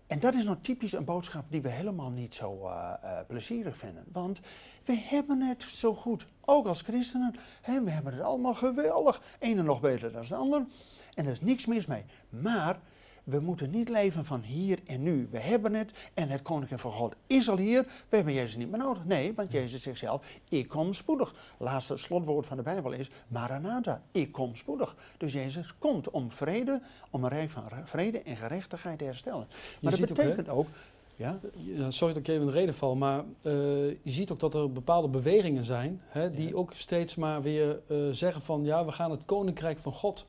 En 0.07 0.19
dat 0.19 0.33
is 0.33 0.43
nou 0.43 0.57
typisch 0.61 0.91
een 0.91 1.05
boodschap 1.05 1.45
die 1.49 1.61
we 1.61 1.69
helemaal 1.69 2.09
niet 2.09 2.33
zo 2.33 2.67
eh, 2.67 2.93
eh, 3.01 3.25
plezierig 3.27 3.77
vinden. 3.77 4.03
Want 4.11 4.39
we 4.83 4.93
hebben 4.97 5.41
het 5.41 5.63
zo 5.63 5.93
goed, 5.93 6.27
ook 6.41 6.65
als 6.65 6.81
christenen. 6.81 7.35
Hè, 7.61 7.83
we 7.83 7.89
hebben 7.89 8.13
het 8.13 8.21
allemaal 8.21 8.53
geweldig. 8.53 9.21
Ene 9.39 9.63
nog 9.63 9.79
beter 9.79 10.11
dan 10.11 10.25
de 10.27 10.35
ander. 10.35 10.65
En 11.13 11.25
er 11.25 11.31
is 11.31 11.41
niks 11.41 11.65
mis 11.65 11.85
mee. 11.85 12.05
Maar 12.29 12.79
we 13.25 13.39
moeten 13.39 13.69
niet 13.69 13.89
leven 13.89 14.25
van 14.25 14.41
hier 14.41 14.79
en 14.85 15.03
nu. 15.03 15.27
We 15.31 15.39
hebben 15.39 15.73
het 15.73 15.91
en 16.13 16.29
het 16.29 16.41
koninkrijk 16.41 16.81
van 16.81 16.91
God 16.91 17.15
is 17.27 17.49
al 17.49 17.57
hier. 17.57 17.83
We 18.09 18.15
hebben 18.15 18.33
Jezus 18.33 18.55
niet 18.55 18.69
meer 18.69 18.79
nodig. 18.79 19.05
Nee, 19.05 19.33
want 19.33 19.51
Jezus 19.51 19.81
zegt 19.83 19.99
zelf, 19.99 20.25
ik 20.49 20.67
kom 20.67 20.93
spoedig. 20.93 21.33
Laatste 21.57 21.97
slotwoord 21.97 22.45
van 22.45 22.57
de 22.57 22.63
Bijbel 22.63 22.91
is, 22.91 23.09
Maranatha, 23.27 24.01
ik 24.11 24.31
kom 24.31 24.55
spoedig. 24.55 24.95
Dus 25.17 25.33
Jezus 25.33 25.73
komt 25.79 26.09
om 26.09 26.31
vrede, 26.31 26.81
om 27.09 27.23
een 27.23 27.29
rijk 27.29 27.49
van 27.49 27.63
vrede 27.83 28.21
en 28.21 28.35
gerechtigheid 28.35 28.97
te 28.97 29.05
herstellen. 29.05 29.47
Maar 29.81 29.91
dat 29.91 30.01
ook, 30.01 30.17
hè, 30.17 30.23
betekent 30.23 30.49
ook, 30.49 30.67
ja, 31.15 31.39
Ja, 31.53 31.91
sorry 31.91 32.13
dat 32.13 32.23
ik 32.23 32.27
even 32.29 32.41
in 32.41 32.47
de 32.47 32.53
reden 32.53 32.75
val, 32.75 32.95
maar 32.95 33.19
eh, 33.41 33.53
je 33.87 33.99
ziet 34.03 34.31
ook 34.31 34.39
dat 34.39 34.53
er 34.53 34.71
bepaalde 34.71 35.07
bewegingen 35.07 35.63
zijn 35.63 36.01
hè, 36.07 36.31
die 36.31 36.47
Ja. 36.47 36.55
ook 36.55 36.73
steeds 36.73 37.15
maar 37.15 37.41
weer 37.41 37.79
eh, 37.87 37.97
zeggen 38.11 38.41
van 38.41 38.63
ja, 38.63 38.85
we 38.85 38.91
gaan 38.91 39.11
het 39.11 39.21
koninkrijk 39.25 39.79
van 39.79 39.91
God 39.91 40.25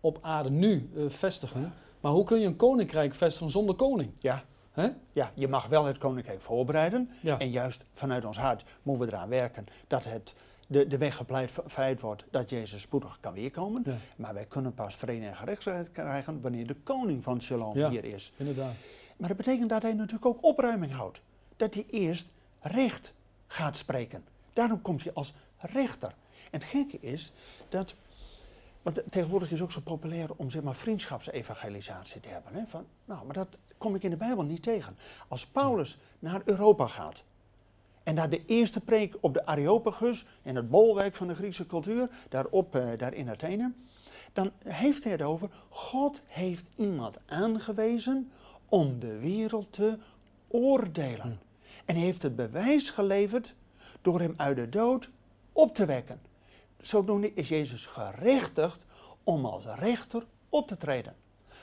op 0.00 0.18
aarde 0.20 0.50
nu 0.50 0.90
eh, 0.96 1.02
vestigen. 1.08 1.72
Maar 2.00 2.12
hoe 2.12 2.24
kun 2.24 2.40
je 2.40 2.46
een 2.46 2.56
koninkrijk 2.56 3.14
vestigen 3.14 3.50
zonder 3.50 3.74
koning? 3.74 4.12
Ja. 4.18 4.44
Ja, 5.12 5.32
je 5.34 5.48
mag 5.48 5.66
wel 5.66 5.84
het 5.84 5.98
koninkrijk 5.98 6.40
voorbereiden. 6.40 7.10
Ja. 7.22 7.38
En 7.38 7.50
juist 7.50 7.84
vanuit 7.92 8.24
ons 8.24 8.38
hart 8.38 8.64
moeten 8.82 9.06
we 9.06 9.12
eraan 9.12 9.28
werken 9.28 9.66
dat 9.86 10.04
het, 10.04 10.34
de, 10.66 10.86
de 10.86 10.98
weg 10.98 11.16
gepleit 11.16 11.52
feit 11.66 12.00
wordt 12.00 12.24
dat 12.30 12.50
Jezus 12.50 12.82
spoedig 12.82 13.18
kan 13.20 13.32
weerkomen. 13.32 13.82
Ja. 13.84 13.94
Maar 14.16 14.34
wij 14.34 14.44
kunnen 14.44 14.74
pas 14.74 14.96
vrede 14.96 15.26
en 15.26 15.36
gerechtigheid 15.36 15.92
krijgen 15.92 16.40
wanneer 16.40 16.66
de 16.66 16.74
koning 16.74 17.22
van 17.22 17.42
Shalom 17.42 17.78
Ja. 17.78 17.90
hier 17.90 18.04
is. 18.04 18.32
Inderdaad. 18.36 18.74
Maar 19.16 19.28
dat 19.28 19.36
betekent 19.36 19.68
dat 19.68 19.82
hij 19.82 19.92
natuurlijk 19.92 20.26
ook 20.26 20.44
opruiming 20.44 20.92
houdt. 20.92 21.20
Dat 21.56 21.74
hij 21.74 21.86
eerst 21.90 22.26
recht 22.60 23.14
gaat 23.46 23.76
spreken. 23.76 24.24
Daarom 24.52 24.82
komt 24.82 25.02
hij 25.02 25.12
als 25.12 25.34
rechter. 25.58 26.14
En 26.50 26.60
het 26.60 26.64
gekke 26.68 26.98
is 27.00 27.32
dat. 27.68 27.94
Want 28.82 29.00
tegenwoordig 29.10 29.50
is 29.50 29.58
het 29.58 29.68
ook 29.68 29.72
zo 29.72 29.80
populair 29.80 30.28
om 30.36 30.50
zeg 30.50 30.62
maar 30.62 30.74
vriendschapsevangelisatie 30.74 32.20
te 32.20 32.28
hebben. 32.28 32.54
Hè? 32.54 32.62
Van, 32.66 32.86
nou, 33.04 33.24
maar 33.24 33.34
dat 33.34 33.56
kom 33.78 33.94
ik 33.94 34.02
in 34.02 34.10
de 34.10 34.16
Bijbel 34.16 34.44
niet 34.44 34.62
tegen. 34.62 34.96
Als 35.28 35.46
Paulus 35.46 35.98
naar 36.18 36.42
Europa 36.44 36.86
gaat. 36.86 37.22
En 38.02 38.14
naar 38.14 38.30
de 38.30 38.44
eerste 38.46 38.80
preek 38.80 39.16
op 39.20 39.34
de 39.34 39.46
Areopagus, 39.46 40.26
in 40.42 40.56
het 40.56 40.70
bolwerk 40.70 41.14
van 41.14 41.28
de 41.28 41.34
Griekse 41.34 41.66
cultuur, 41.66 42.08
daarop, 42.28 42.74
eh, 42.74 42.98
daar 42.98 43.14
in 43.14 43.30
Athene. 43.30 43.72
Dan 44.32 44.50
heeft 44.64 45.02
hij 45.02 45.12
het 45.12 45.22
over, 45.22 45.50
God 45.68 46.20
heeft 46.26 46.66
iemand 46.76 47.16
aangewezen 47.26 48.30
om 48.68 48.98
de 48.98 49.18
wereld 49.18 49.72
te 49.72 49.98
oordelen. 50.48 51.40
En 51.84 51.94
hij 51.94 52.04
heeft 52.04 52.22
het 52.22 52.36
bewijs 52.36 52.90
geleverd 52.90 53.54
door 54.02 54.20
hem 54.20 54.34
uit 54.36 54.56
de 54.56 54.68
dood 54.68 55.08
op 55.52 55.74
te 55.74 55.86
wekken. 55.86 56.20
Zodoende 56.82 57.34
is 57.34 57.48
Jezus 57.48 57.86
gerechtigd 57.86 58.84
om 59.24 59.44
als 59.44 59.64
rechter 59.78 60.26
op 60.48 60.68
te 60.68 60.76
treden. 60.76 61.14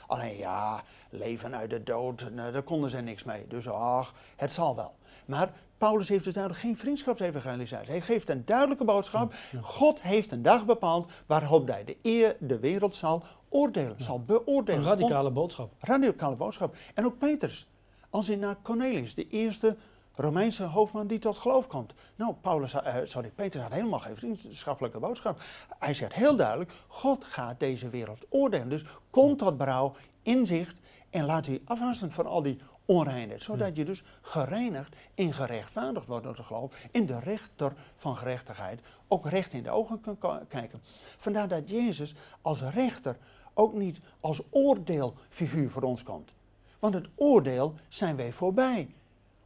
Alleen 0.06 0.36
ja, 0.36 0.82
leven 1.10 1.56
uit 1.56 1.70
de 1.70 1.82
dood, 1.82 2.30
nou, 2.30 2.52
daar 2.52 2.62
konden 2.62 2.90
ze 2.90 2.98
niks 2.98 3.24
mee. 3.24 3.46
Dus 3.46 3.68
ach, 3.68 4.14
het 4.36 4.52
zal 4.52 4.76
wel. 4.76 4.94
Maar 5.26 5.52
Paulus 5.78 6.08
heeft 6.08 6.24
dus 6.24 6.32
duidelijk 6.32 6.64
geen 6.64 6.76
vriendschapsevangelisatie. 6.76 7.90
Hij 7.90 8.00
geeft 8.00 8.30
een 8.30 8.44
duidelijke 8.44 8.84
boodschap. 8.84 9.34
God 9.60 10.02
heeft 10.02 10.30
een 10.30 10.42
dag 10.42 10.66
bepaald 10.66 11.10
waarop 11.26 11.66
hij 11.66 11.84
de, 11.84 11.96
eer, 12.02 12.36
de 12.40 12.58
wereld 12.58 12.94
zal 12.94 13.22
oordelen, 13.48 13.96
zal 13.98 14.24
beoordelen. 14.24 14.80
Een 14.80 14.86
radicale 14.86 15.30
boodschap. 15.30 15.72
Radicale 15.80 16.36
boodschap. 16.36 16.76
En 16.94 17.04
ook 17.04 17.18
Petrus. 17.18 17.68
Als 18.10 18.26
hij 18.26 18.36
naar 18.36 18.56
Cornelius, 18.62 19.14
de 19.14 19.28
eerste 19.28 19.76
Romeinse 20.20 20.64
hoofdman 20.64 21.06
die 21.06 21.18
tot 21.18 21.38
geloof 21.38 21.66
komt. 21.66 21.92
Nou, 22.16 22.34
Paulus, 22.40 22.74
eh, 22.74 22.94
sorry, 23.04 23.30
Petrus 23.34 23.62
had 23.62 23.72
helemaal 23.72 23.98
geen 23.98 24.16
vriendschappelijke 24.16 24.98
boodschap. 24.98 25.40
Hij 25.78 25.94
zegt 25.94 26.12
heel 26.12 26.36
duidelijk, 26.36 26.72
God 26.86 27.24
gaat 27.24 27.60
deze 27.60 27.88
wereld 27.88 28.24
oordelen. 28.28 28.68
Dus 28.68 28.84
kom 29.10 29.36
tot 29.36 29.56
berouw, 29.56 29.94
inzicht 30.22 30.78
en 31.10 31.24
laat 31.24 31.46
u 31.46 31.60
afwassen 31.64 32.12
van 32.12 32.26
al 32.26 32.42
die 32.42 32.58
onreinheid. 32.84 33.42
Zodat 33.42 33.76
je 33.76 33.84
dus 33.84 34.02
gereinigd 34.22 34.96
en 35.14 35.32
gerechtvaardigd 35.32 36.06
wordt 36.06 36.24
door 36.24 36.36
de 36.36 36.42
geloof. 36.42 36.74
En 36.92 37.06
de 37.06 37.18
rechter 37.18 37.72
van 37.96 38.16
gerechtigheid 38.16 38.80
ook 39.08 39.26
recht 39.28 39.52
in 39.52 39.62
de 39.62 39.70
ogen 39.70 40.00
ka- 40.18 40.42
kijken. 40.48 40.80
Vandaar 41.16 41.48
dat 41.48 41.68
Jezus 41.68 42.14
als 42.42 42.62
rechter 42.62 43.16
ook 43.54 43.74
niet 43.74 43.98
als 44.20 44.40
oordeelfiguur 44.50 45.70
voor 45.70 45.82
ons 45.82 46.02
komt. 46.02 46.30
Want 46.78 46.94
het 46.94 47.08
oordeel 47.14 47.74
zijn 47.88 48.16
wij 48.16 48.32
voorbij. 48.32 48.88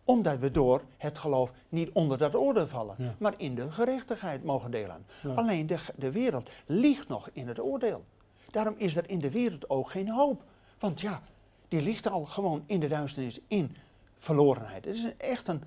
Omdat 0.04 0.38
we 0.38 0.50
door 0.50 0.82
het 0.96 1.18
geloof 1.18 1.52
niet 1.68 1.90
onder 1.92 2.18
dat 2.18 2.34
oordeel 2.34 2.66
vallen, 2.66 2.94
Ja. 2.98 3.14
maar 3.18 3.34
in 3.36 3.54
de 3.54 3.70
gerechtigheid 3.70 4.44
mogen 4.44 4.70
delen. 4.70 5.06
Ja. 5.22 5.34
Alleen 5.34 5.66
de, 5.66 5.78
de 5.96 6.10
wereld 6.12 6.50
ligt 6.66 7.08
nog 7.08 7.28
in 7.32 7.48
het 7.48 7.60
oordeel. 7.60 8.04
Daarom 8.50 8.74
is 8.76 8.96
er 8.96 9.10
in 9.10 9.18
de 9.18 9.30
wereld 9.30 9.70
ook 9.70 9.90
geen 9.90 10.08
hoop. 10.08 10.42
Want 10.78 11.00
ja, 11.00 11.22
die 11.68 11.82
ligt 11.82 12.10
al 12.10 12.24
gewoon 12.24 12.62
in 12.66 12.80
de 12.80 12.88
duisternis, 12.88 13.40
in 13.48 13.76
verlorenheid. 14.16 14.84
Het 14.84 14.94
is 14.94 15.16
echt 15.16 15.48
een. 15.48 15.62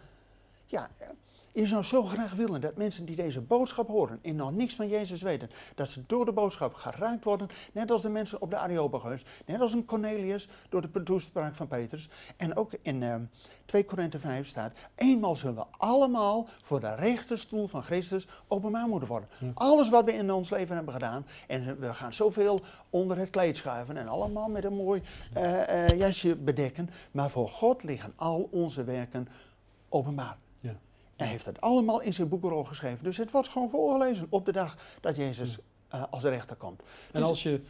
Ja, 0.68 0.90
je 1.56 1.66
zou 1.68 1.84
zo 1.84 2.04
graag 2.04 2.34
willen 2.34 2.62
dat 2.62 2.76
mensen 2.76 3.06
die 3.06 3.16
deze 3.16 3.42
boodschap 3.42 3.88
horen 3.88 4.20
en 4.22 4.36
nog 4.36 4.52
niks 4.52 4.76
van 4.76 4.88
Jezus 4.88 5.22
weten, 5.22 5.50
dat 5.76 5.92
ze 5.92 6.04
door 6.08 6.26
de 6.26 6.32
boodschap 6.32 6.74
geraakt 6.74 7.24
worden, 7.24 7.48
net 7.72 7.92
als 7.92 8.02
de 8.02 8.10
mensen 8.10 8.42
op 8.42 8.50
de 8.50 8.58
Areopagus, 8.58 9.26
net 9.46 9.62
als 9.62 9.74
een 9.74 9.86
Cornelius 9.86 10.48
door 10.70 10.92
de 10.92 11.04
toespraak 11.04 11.56
van 11.56 11.68
Petrus. 11.68 12.10
En 12.38 12.56
ook 12.56 12.72
in 12.82 13.04
eh, 13.04 13.16
2 13.66 13.86
Korinthe 13.86 14.20
5 14.20 14.48
staat, 14.48 14.74
eenmaal 14.96 15.36
zullen 15.36 15.56
we 15.56 15.66
allemaal 15.78 16.48
voor 16.62 16.80
de 16.80 16.96
rechterstoel 16.96 17.68
van 17.68 17.84
Christus 17.84 18.28
openbaar 18.48 18.88
moeten 18.88 19.08
worden. 19.08 19.30
Ja. 19.40 19.52
Alles 19.54 19.90
wat 19.90 20.06
we 20.06 20.14
in 20.14 20.32
ons 20.32 20.50
leven 20.50 20.76
hebben 20.76 20.94
gedaan, 20.94 21.26
en 21.48 21.80
we 21.80 21.94
gaan 21.94 22.14
zoveel 22.14 22.60
onder 22.90 23.18
het 23.18 23.30
kleed 23.30 23.58
schuiven 23.58 23.98
en 23.98 24.08
allemaal 24.08 24.50
met 24.50 24.64
een 24.64 24.76
mooi 24.76 25.02
eh, 25.34 25.88
eh, 25.88 25.98
jasje 25.98 26.36
bedekken, 26.36 26.90
maar 27.12 27.30
voor 27.30 27.50
God 27.50 27.84
liggen 27.84 28.14
al 28.16 28.48
onze 28.52 28.84
werken 28.84 29.28
openbaar. 29.90 30.38
Hij 31.16 31.28
heeft 31.28 31.46
het 31.46 31.62
allemaal 31.62 32.02
in 32.02 32.14
zijn 32.14 32.28
boekenrol 32.30 32.64
geschreven. 32.64 33.04
Dus 33.04 33.18
het 33.18 33.32
wordt 33.32 33.50
gewoon 33.50 33.70
voorgelezen 33.70 34.28
op 34.30 34.46
de 34.46 34.52
dag 34.52 34.78
dat 35.02 35.16
Jezus 35.16 35.58
eh, 35.88 36.04
als 36.10 36.24
rechter 36.24 36.56
komt. 36.56 36.82
En 37.12 37.20
Dus- 37.20 37.30
als 37.30 37.44
je, 37.44 37.62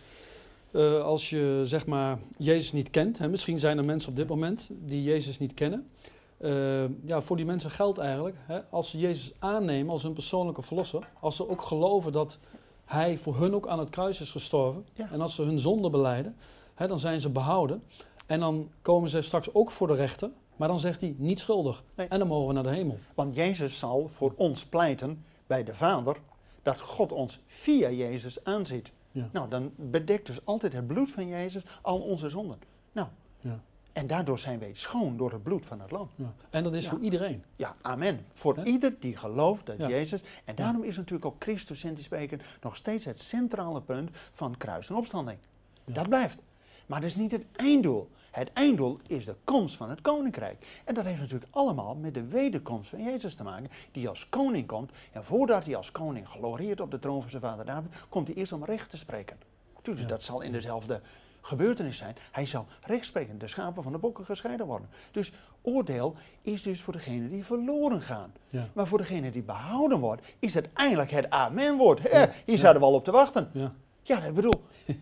eh, 0.72 1.04
als 1.04 1.30
je 1.30 1.62
zeg 1.64 1.86
maar 1.86 2.18
Jezus 2.38 2.72
niet 2.72 2.90
kent, 2.90 3.18
hè, 3.18 3.28
misschien 3.28 3.60
zijn 3.60 3.78
er 3.78 3.86
mensen 3.86 4.10
op 4.10 4.16
dit 4.16 4.28
moment 4.28 4.70
die 4.72 5.04
Jezus 5.04 5.40
niet 5.40 5.54
kennen. 5.54 5.90
Eh, 6.38 6.86
ja, 7.06 7.22
voor 7.22 7.36
die 7.36 7.46
mensen 7.46 7.72
geldt 7.72 7.98
eigenlijk, 7.98 8.36
hè, 8.40 8.60
als 8.70 8.90
ze 8.90 8.98
Jezus 8.98 9.32
aannemen 9.40 9.92
als 9.92 10.04
hun 10.04 10.14
persoonlijke 10.14 10.62
verlosser, 10.62 11.08
als 11.20 11.36
ze 11.36 11.50
ook 11.50 11.62
geloven 11.62 12.12
dat 12.12 12.38
Hij 12.86 13.18
voor 13.18 13.38
hun 13.38 13.56
ook 13.56 13.68
aan 13.68 13.80
het 13.80 13.90
kruis 13.90 14.22
is 14.22 14.32
gestorven, 14.32 14.86
Ja. 14.94 15.10
en 15.12 15.22
als 15.22 15.36
ze 15.36 15.42
hun 15.42 15.60
zonde 15.60 15.90
beleiden, 15.90 16.36
hè, 16.74 16.88
dan 16.88 17.00
zijn 17.00 17.22
ze 17.22 17.30
behouden. 17.30 17.84
En 18.25 18.40
dan 18.40 18.70
komen 18.82 19.10
ze 19.10 19.22
straks 19.22 19.54
ook 19.54 19.72
voor 19.72 19.88
de 19.88 19.94
rechter, 19.96 20.30
maar 20.56 20.68
dan 20.68 20.80
zegt 20.80 21.02
hij 21.02 21.16
niet 21.18 21.40
schuldig. 21.40 21.84
Nee. 21.96 22.08
En 22.08 22.20
dan 22.20 22.28
mogen 22.28 22.48
we 22.48 22.54
naar 22.54 22.64
de 22.64 22.70
hemel. 22.70 23.00
Want 23.14 23.36
Jezus 23.36 23.78
zal 23.78 24.08
voor 24.08 24.34
ons 24.36 24.66
pleiten 24.66 25.26
bij 25.48 25.64
de 25.64 25.74
Vader 25.74 26.18
dat 26.64 26.80
God 26.82 27.12
ons 27.12 27.40
via 27.46 27.90
Jezus 27.90 28.44
aanziet. 28.44 28.92
Ja. 29.12 29.30
Nou, 29.32 29.50
dan 29.50 29.72
bedekt 29.76 30.26
dus 30.26 30.46
altijd 30.46 30.74
het 30.74 30.88
bloed 30.88 31.12
van 31.12 31.28
Jezus 31.28 31.64
al 31.82 32.00
onze 32.02 32.30
zonden. 32.30 32.60
Nou, 32.92 33.08
Ja. 33.40 33.60
en 33.94 34.08
daardoor 34.08 34.40
zijn 34.40 34.60
wij 34.60 34.74
schoon 34.74 35.18
door 35.18 35.32
het 35.32 35.44
bloed 35.44 35.66
van 35.66 35.80
het 35.80 35.92
lam. 35.92 36.10
Ja. 36.16 36.34
En 36.50 36.64
dat 36.64 36.74
is 36.74 36.88
voor 36.88 37.00
iedereen. 37.00 37.44
Ja, 37.56 37.76
amen. 37.82 38.26
Voor 38.32 38.64
ieder 38.64 38.96
die 39.00 39.16
gelooft 39.18 39.66
dat. 39.66 39.78
Jezus. 39.78 40.22
En 40.46 40.56
daarom 40.56 40.84
is 40.84 40.98
natuurlijk 40.98 41.26
ook 41.26 41.36
Christus 41.44 41.84
in 41.84 41.96
te 41.96 42.04
spreken 42.04 42.42
nog 42.62 42.76
steeds 42.76 43.06
het 43.06 43.22
centrale 43.22 43.82
punt 43.82 44.10
van 44.32 44.58
kruis 44.58 44.90
en 44.90 44.96
opstanding. 44.96 45.38
Dat 45.86 46.10
blijft. 46.10 46.40
Maar 46.86 47.00
dat 47.01 47.10
is 47.10 47.15
niet 47.15 47.32
het 47.32 47.46
einddoel. 47.56 48.10
Het 48.32 48.54
einddoel 48.54 49.00
is 49.08 49.25
de 49.25 49.36
komst 49.44 49.75
van 49.75 49.89
het 49.89 50.01
koninkrijk. 50.01 50.82
En 50.86 50.94
dat 50.94 51.06
heeft 51.06 51.20
natuurlijk 51.20 51.51
allemaal 51.51 51.96
met 51.96 52.13
de 52.13 52.24
wederkomst 52.27 52.89
van 52.89 53.04
Jezus 53.04 53.36
te 53.36 53.44
maken, 53.44 53.70
die 53.92 54.10
als 54.10 54.30
koning 54.30 54.68
komt. 54.68 54.92
En 55.12 55.24
voordat 55.24 55.65
hij 55.65 55.75
als 55.75 55.92
koning 55.92 56.27
glorieert 56.30 56.82
op 56.82 56.92
de 56.92 57.00
troon 57.00 57.22
van 57.22 57.30
zijn 57.30 57.42
vader 57.42 57.65
David, 57.65 57.92
komt 58.10 58.27
hij 58.27 58.36
eerst 58.36 58.51
om 58.51 58.63
recht 58.65 58.89
te 58.89 58.98
spreken. 58.98 59.38
Tuurlijk, 59.82 60.08
Ja. 60.08 60.13
dat 60.13 60.24
zal 60.24 60.42
in 60.42 60.51
dezelfde 60.51 61.01
gebeurtenis 61.42 61.98
zijn. 61.98 62.15
Hij 62.32 62.46
zal 62.46 62.65
recht 62.82 63.06
spreken, 63.06 63.38
de 63.38 63.48
schapen 63.48 63.84
van 63.84 63.92
de 63.92 63.98
bokken 63.98 64.25
gescheiden 64.25 64.65
worden. 64.65 64.89
Dus 65.12 65.32
oordeel 65.62 66.15
is 66.42 66.62
dus 66.63 66.82
voor 66.82 66.94
degene 66.94 67.30
die 67.30 67.46
verloren 67.46 68.01
gaan. 68.01 68.34
Ja. 68.50 68.68
Maar 68.74 68.88
voor 68.88 68.98
degene 68.98 69.32
die 69.32 69.44
behouden 69.44 70.00
wordt, 70.00 70.22
is 70.39 70.54
het 70.54 70.70
eindelijk 70.74 71.12
het 71.12 71.30
amenwoord. 71.30 72.01
Ja. 72.12 72.30
Hier 72.46 72.58
zouden 72.58 72.82
we 72.82 72.88
al 72.88 72.94
op 72.94 73.04
te 73.04 73.12
wachten. 73.12 73.50
Ja. 73.54 73.74
Ja, 74.01 74.20
dat 74.20 74.34
bedoel. 74.34 74.63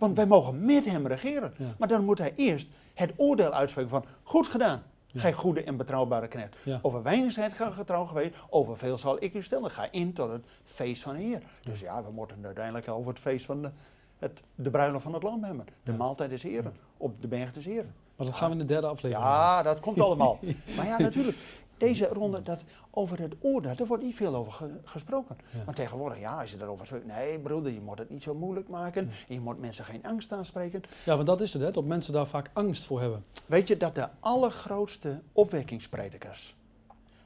Want 0.00 0.16
wij 0.16 0.26
mogen 0.26 0.64
met 0.64 0.84
hem 0.84 1.06
regeren. 1.06 1.54
Ja. 1.56 1.74
Maar 1.78 1.88
dan 1.88 2.04
moet 2.04 2.18
hij 2.18 2.32
eerst 2.36 2.68
het 2.94 3.12
oordeel 3.16 3.52
uitspreken 3.52 3.90
van 3.90 4.04
goed 4.22 4.46
gedaan. 4.46 4.82
Ja. 5.06 5.20
Gij 5.20 5.32
goede 5.32 5.64
en 5.64 5.76
betrouwbare 5.76 6.28
knecht. 6.28 6.56
Ja. 6.62 6.78
Over 6.82 7.02
weinig 7.02 7.32
zijt 7.32 7.52
gij 7.52 7.70
getrouw 7.70 8.04
geweest, 8.04 8.34
over 8.50 8.76
veel 8.76 8.98
zal 8.98 9.22
ik 9.22 9.34
u 9.34 9.42
stellen. 9.42 9.70
Ga 9.70 9.88
in 9.90 10.12
tot 10.12 10.30
het 10.30 10.44
feest 10.64 11.02
van 11.02 11.14
de 11.14 11.20
Heer. 11.20 11.42
Dus 11.62 11.80
ja, 11.80 12.02
we 12.04 12.10
moeten 12.10 12.44
uiteindelijk 12.44 12.88
over 12.88 13.10
het 13.10 13.20
feest 13.20 13.44
van 13.44 13.62
de, 13.62 13.70
het, 14.18 14.42
de 14.54 14.70
bruiloft 14.70 15.02
van 15.02 15.14
het 15.14 15.22
lam 15.22 15.44
hebben. 15.44 15.66
De 15.82 15.92
maaltijd 15.92 16.30
des 16.30 16.42
Heren, 16.42 16.74
op 16.96 17.22
de 17.22 17.28
berg 17.28 17.52
des 17.52 17.64
Heren. 17.64 17.94
Maar 18.16 18.26
dat 18.26 18.36
gaan 18.36 18.48
we 18.48 18.52
in 18.52 18.60
de 18.60 18.72
derde 18.72 18.86
aflevering. 18.86 19.28
Ja, 19.28 19.62
dat 19.62 19.80
komt 19.80 20.00
allemaal. 20.00 20.38
maar 20.76 20.86
ja, 20.86 20.98
natuurlijk. 20.98 21.36
Deze 21.80 22.08
ronde, 22.08 22.42
dat, 22.42 22.62
over 22.90 23.18
het 23.20 23.34
oordeel, 23.40 23.76
daar 23.76 23.86
wordt 23.86 24.02
niet 24.02 24.14
veel 24.14 24.34
over 24.34 24.52
ge- 24.52 24.80
gesproken. 24.84 25.36
Ja. 25.52 25.64
Want 25.64 25.76
tegenwoordig, 25.76 26.18
ja, 26.18 26.40
als 26.40 26.50
je 26.50 26.56
daarover 26.56 26.86
spreekt, 26.86 27.06
nee 27.06 27.38
broeder, 27.38 27.72
je 27.72 27.80
moet 27.80 27.98
het 27.98 28.10
niet 28.10 28.22
zo 28.22 28.34
moeilijk 28.34 28.68
maken. 28.68 29.10
En 29.28 29.34
je 29.34 29.40
moet 29.40 29.58
mensen 29.60 29.84
geen 29.84 30.04
angst 30.04 30.32
aanspreken. 30.32 30.82
Ja, 31.04 31.14
want 31.14 31.26
dat 31.26 31.40
is 31.40 31.52
het, 31.52 31.62
hè, 31.62 31.70
dat 31.70 31.84
mensen 31.84 32.12
daar 32.12 32.26
vaak 32.26 32.50
angst 32.52 32.84
voor 32.84 33.00
hebben. 33.00 33.24
Weet 33.46 33.68
je 33.68 33.76
dat 33.76 33.94
de 33.94 34.08
allergrootste 34.20 35.20
opwekkingspredikers 35.32 36.56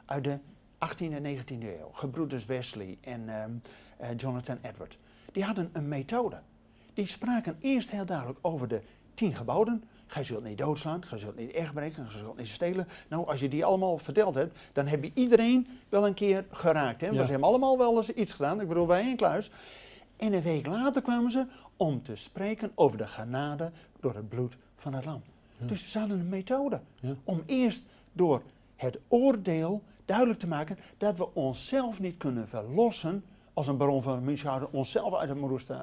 uit 0.04 0.24
de 0.24 0.38
18e 0.78 1.12
en 1.12 1.22
19e 1.38 1.62
eeuw, 1.64 1.90
gebroeders 1.92 2.44
Wesley 2.44 2.98
en 3.00 3.28
ehm, 3.28 3.50
eh, 3.96 4.08
Jonathan 4.16 4.58
Edward, 4.62 4.98
die 5.32 5.44
hadden 5.44 5.70
een 5.72 5.88
methode. 5.88 6.38
Die 6.94 7.06
spraken 7.06 7.56
eerst 7.60 7.90
heel 7.90 8.04
duidelijk 8.06 8.38
over 8.42 8.68
de 8.68 8.80
tien 9.14 9.34
geboden. 9.34 9.84
Gij 10.06 10.24
zult 10.24 10.44
niet 10.44 10.58
doodslaan, 10.58 11.04
gij 11.04 11.18
zult 11.18 11.36
niet 11.36 11.50
echt 11.50 11.74
breken, 11.74 12.08
gij 12.10 12.20
zult 12.20 12.36
niet 12.36 12.48
stelen. 12.48 12.88
Nou, 13.08 13.26
als 13.26 13.40
je 13.40 13.48
die 13.48 13.64
allemaal 13.64 13.98
verteld 13.98 14.34
hebt, 14.34 14.58
dan 14.72 14.86
heb 14.86 15.04
je 15.04 15.10
iedereen 15.14 15.66
wel 15.88 16.06
een 16.06 16.14
keer 16.14 16.44
geraakt. 16.50 17.00
Hè? 17.00 17.06
Ja. 17.06 17.12
We 17.12 17.18
hebben 17.30 17.48
allemaal 17.48 17.78
wel 17.78 17.96
eens 17.96 18.10
iets 18.10 18.32
gedaan, 18.32 18.60
ik 18.60 18.68
bedoel 18.68 18.86
wij 18.86 19.08
in 19.08 19.16
Kluis. 19.16 19.50
En 20.16 20.32
een 20.32 20.42
week 20.42 20.66
later 20.66 21.02
kwamen 21.02 21.30
ze 21.30 21.46
om 21.76 22.02
te 22.02 22.16
spreken 22.16 22.72
over 22.74 22.98
de 22.98 23.06
genade 23.06 23.70
door 24.00 24.14
het 24.14 24.28
bloed 24.28 24.56
van 24.76 24.94
het 24.94 25.04
lam. 25.04 25.22
Ja. 25.58 25.66
Dus 25.66 25.90
ze 25.90 25.98
hadden 25.98 26.20
een 26.20 26.28
methode 26.28 26.80
Ja. 27.00 27.14
om 27.24 27.42
eerst 27.46 27.82
door 28.12 28.42
het 28.76 28.98
oordeel 29.08 29.82
duidelijk 30.04 30.38
te 30.38 30.46
maken 30.46 30.78
dat 30.98 31.16
we 31.16 31.34
onszelf 31.34 32.00
niet 32.00 32.16
kunnen 32.16 32.48
verlossen 32.48 33.24
als 33.54 33.66
een 33.66 33.76
baron 33.76 34.02
van 34.02 34.24
Münchhausen 34.24 34.72
onszelf 34.72 35.14
uit 35.14 35.28
het 35.28 35.38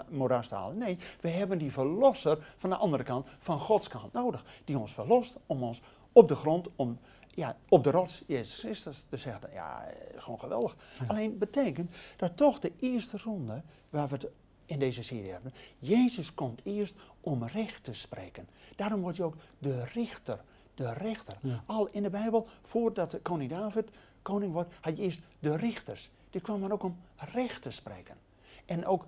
moeras 0.10 0.48
te- 0.48 0.56
halen. 0.56 0.78
Nee, 0.78 0.98
we 1.22 1.30
hebben 1.30 1.58
die 1.58 1.72
verlosser 1.72 2.54
van 2.58 2.70
de 2.70 2.76
andere 2.76 3.04
kant, 3.04 3.28
van 3.40 3.60
Gods 3.60 3.88
kant 3.88 4.14
nodig. 4.14 4.46
Die 4.66 4.78
ons 4.78 4.94
verlost 4.94 5.36
om 5.46 5.64
ons 5.64 5.82
op 6.12 6.28
de 6.28 6.36
grond, 6.36 6.68
om, 6.76 7.00
ja, 7.28 7.58
op 7.70 7.84
de 7.84 7.92
rots, 7.92 8.24
Jezus 8.28 8.60
Christus, 8.60 9.06
te 9.10 9.18
zeggen. 9.18 9.50
Ja, 9.54 9.86
eh, 9.86 10.22
gewoon 10.22 10.40
geweldig. 10.40 10.76
Ja. 11.00 11.06
Alleen 11.08 11.38
betekent 11.38 11.92
dat 12.18 12.38
toch 12.38 12.60
de 12.60 12.72
eerste 12.80 13.18
ronde, 13.24 13.62
waar 13.90 14.08
we 14.08 14.14
het 14.14 14.28
in 14.66 14.80
deze 14.80 15.04
serie 15.04 15.32
hebben, 15.32 15.54
Jezus 15.80 16.34
komt 16.34 16.62
eerst 16.64 16.96
om 17.22 17.44
recht 17.44 17.84
te 17.84 17.94
spreken. 17.94 18.48
Daarom 18.76 19.02
wordt 19.02 19.18
hij 19.18 19.26
ook 19.26 19.36
de 19.58 19.86
richter, 19.86 20.42
de 20.74 20.94
rechter. 20.94 21.38
Ja. 21.42 21.64
Al 21.66 21.88
in 21.92 22.04
de 22.04 22.10
Bijbel, 22.10 22.48
voordat 22.62 23.20
koning 23.22 23.50
David 23.50 23.90
koning 24.22 24.54
wordt, 24.54 24.74
had 24.82 24.98
je 24.98 25.04
eerst 25.04 25.20
de 25.40 25.56
richters. 25.56 26.10
Die 26.32 26.42
kwamen 26.42 26.72
ook 26.72 26.84
om 26.84 26.98
recht 27.18 27.62
te 27.62 27.72
spreken. 27.72 28.16
En 28.66 28.86
ook 28.86 29.06